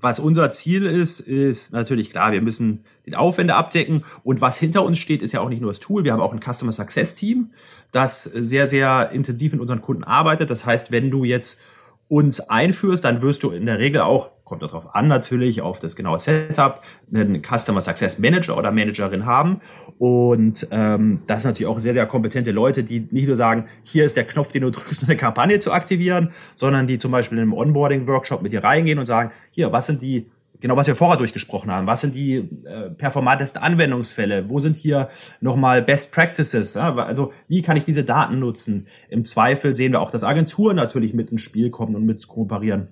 [0.00, 4.04] was unser Ziel ist, ist natürlich klar, wir müssen den Aufwände abdecken.
[4.22, 6.04] Und was hinter uns steht, ist ja auch nicht nur das Tool.
[6.04, 7.50] Wir haben auch ein Customer Success Team,
[7.92, 10.50] das sehr, sehr intensiv mit unseren Kunden arbeitet.
[10.50, 11.60] Das heißt, wenn du jetzt
[12.08, 15.96] uns einführst, dann wirst du in der Regel auch, kommt darauf an natürlich, auf das
[15.96, 16.80] genaue Setup,
[17.12, 19.60] einen Customer Success Manager oder Managerin haben.
[19.98, 24.04] Und ähm, das sind natürlich auch sehr, sehr kompetente Leute, die nicht nur sagen, hier
[24.04, 27.38] ist der Knopf, den du drückst, um eine Kampagne zu aktivieren, sondern die zum Beispiel
[27.38, 30.30] in einem Onboarding-Workshop mit dir reingehen und sagen, hier, was sind die
[30.60, 31.86] genau was wir vorher durchgesprochen haben.
[31.86, 34.48] Was sind die äh, performantesten Anwendungsfälle?
[34.48, 35.08] Wo sind hier
[35.40, 36.74] nochmal Best Practices?
[36.74, 36.94] Ja?
[36.94, 38.86] Also wie kann ich diese Daten nutzen?
[39.10, 42.88] Im Zweifel sehen wir auch, dass Agenturen natürlich mit ins Spiel kommen und mit kooperieren.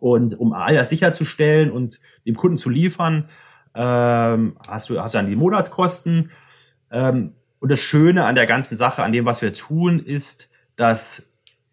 [0.00, 3.28] Und um all das sicherzustellen und dem Kunden zu liefern,
[3.74, 6.30] ähm, hast du hast dann die Monatskosten.
[6.90, 11.30] Ähm, und das Schöne an der ganzen Sache, an dem, was wir tun, ist, dass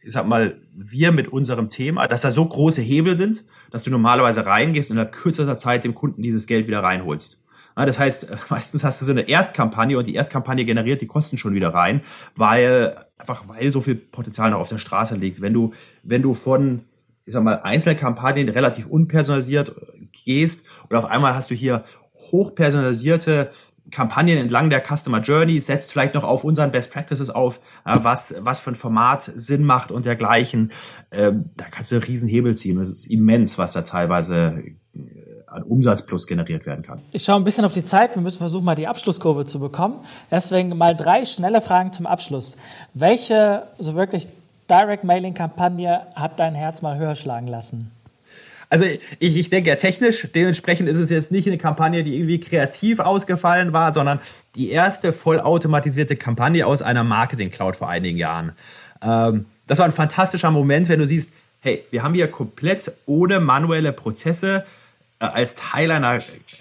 [0.08, 3.92] ich sag mal, wir mit unserem Thema, dass da so große Hebel sind, dass du
[3.92, 7.42] normalerweise reingehst und in kürzester Zeit dem Kunden dieses Geld wieder reinholst.
[7.76, 11.38] Ja, das heißt, meistens hast du so eine Erstkampagne und die Erstkampagne generiert die Kosten
[11.38, 12.02] schon wieder rein,
[12.36, 15.42] weil einfach weil so viel Potenzial noch auf der Straße liegt.
[15.42, 15.74] Wenn du
[16.04, 16.86] wenn du von
[17.28, 19.76] ich sag mal Einzelkampagnen relativ unpersonalisiert
[20.24, 21.84] gehst und auf einmal hast du hier
[22.32, 23.50] hochpersonalisierte
[23.92, 28.36] Kampagnen entlang der Customer Journey, setzt vielleicht noch auf unseren Best Practices auf, äh, was,
[28.40, 30.72] was für ein Format Sinn macht und dergleichen.
[31.12, 32.80] Ähm, da kannst du einen riesen Hebel ziehen.
[32.80, 34.64] Es ist immens, was da teilweise
[34.94, 35.02] äh,
[35.48, 37.02] an Umsatz plus generiert werden kann.
[37.12, 38.16] Ich schaue ein bisschen auf die Zeit.
[38.16, 40.02] Wir müssen versuchen, mal die Abschlusskurve zu bekommen.
[40.32, 42.58] Deswegen mal drei schnelle Fragen zum Abschluss.
[42.94, 44.28] Welche so wirklich
[44.70, 47.91] Direct Mailing Kampagne hat dein Herz mal höher schlagen lassen?
[48.70, 52.39] Also ich, ich denke ja technisch, dementsprechend ist es jetzt nicht eine Kampagne, die irgendwie
[52.39, 54.20] kreativ ausgefallen war, sondern
[54.55, 58.51] die erste vollautomatisierte Kampagne aus einer Marketing-Cloud vor einigen Jahren.
[59.01, 63.39] Ähm, das war ein fantastischer Moment, wenn du siehst, hey, wir haben hier komplett ohne
[63.39, 64.65] manuelle Prozesse
[65.20, 66.20] als Teil einer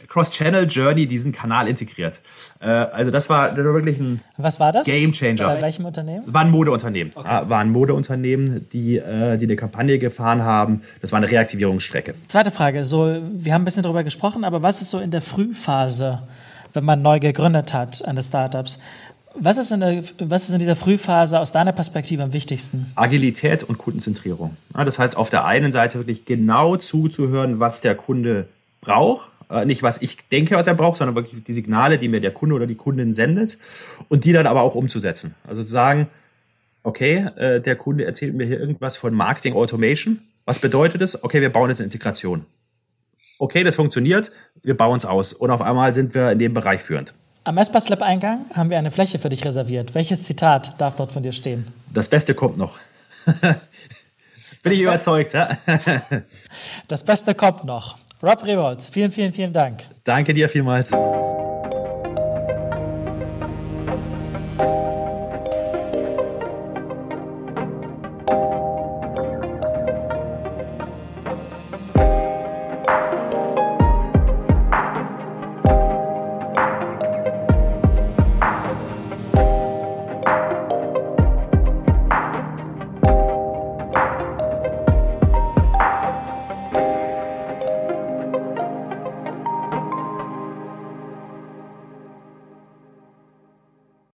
[0.08, 2.20] Cross-Channel-Journey diesen Kanal integriert.
[2.60, 4.86] Äh, also das war, wirklich ein Was war das?
[4.86, 5.46] Game Changer.
[5.46, 6.24] Bei welchem Unternehmen?
[6.26, 7.12] War ein Modeunternehmen.
[7.14, 7.42] Okay.
[7.48, 10.82] War ein Modeunternehmen, die, äh, die eine Kampagne gefahren haben.
[11.02, 12.14] Das war eine Reaktivierungsstrecke.
[12.28, 12.84] Zweite Frage.
[12.84, 16.22] So, wir haben ein bisschen darüber gesprochen, aber was ist so in der Frühphase,
[16.72, 18.78] wenn man neu gegründet hat an den Startups?
[19.38, 22.90] Was ist, in der, was ist in dieser Frühphase aus deiner Perspektive am wichtigsten?
[22.94, 24.56] Agilität und Kundenzentrierung.
[24.72, 28.48] das heißt, auf der einen Seite wirklich genau zuzuhören, was der Kunde
[28.80, 29.30] braucht.
[29.50, 32.32] Äh, nicht, was ich denke, was er braucht, sondern wirklich die Signale, die mir der
[32.32, 33.58] Kunde oder die Kundin sendet.
[34.08, 35.34] Und die dann aber auch umzusetzen.
[35.46, 36.08] Also zu sagen,
[36.82, 40.20] okay, äh, der Kunde erzählt mir hier irgendwas von Marketing Automation.
[40.44, 41.22] Was bedeutet das?
[41.22, 42.46] Okay, wir bauen jetzt eine Integration.
[43.38, 44.30] Okay, das funktioniert,
[44.62, 45.34] wir bauen es aus.
[45.34, 47.14] Und auf einmal sind wir in dem Bereich führend.
[47.46, 49.94] Am Espas Lab Eingang haben wir eine Fläche für dich reserviert.
[49.94, 51.68] Welches Zitat darf dort von dir stehen?
[51.94, 52.76] Das Beste kommt noch.
[54.64, 55.56] Bin ich überzeugt, ja?
[56.88, 57.98] das Beste kommt noch.
[58.20, 59.84] Rob Revolz, vielen, vielen, vielen Dank.
[60.02, 60.90] Danke dir vielmals.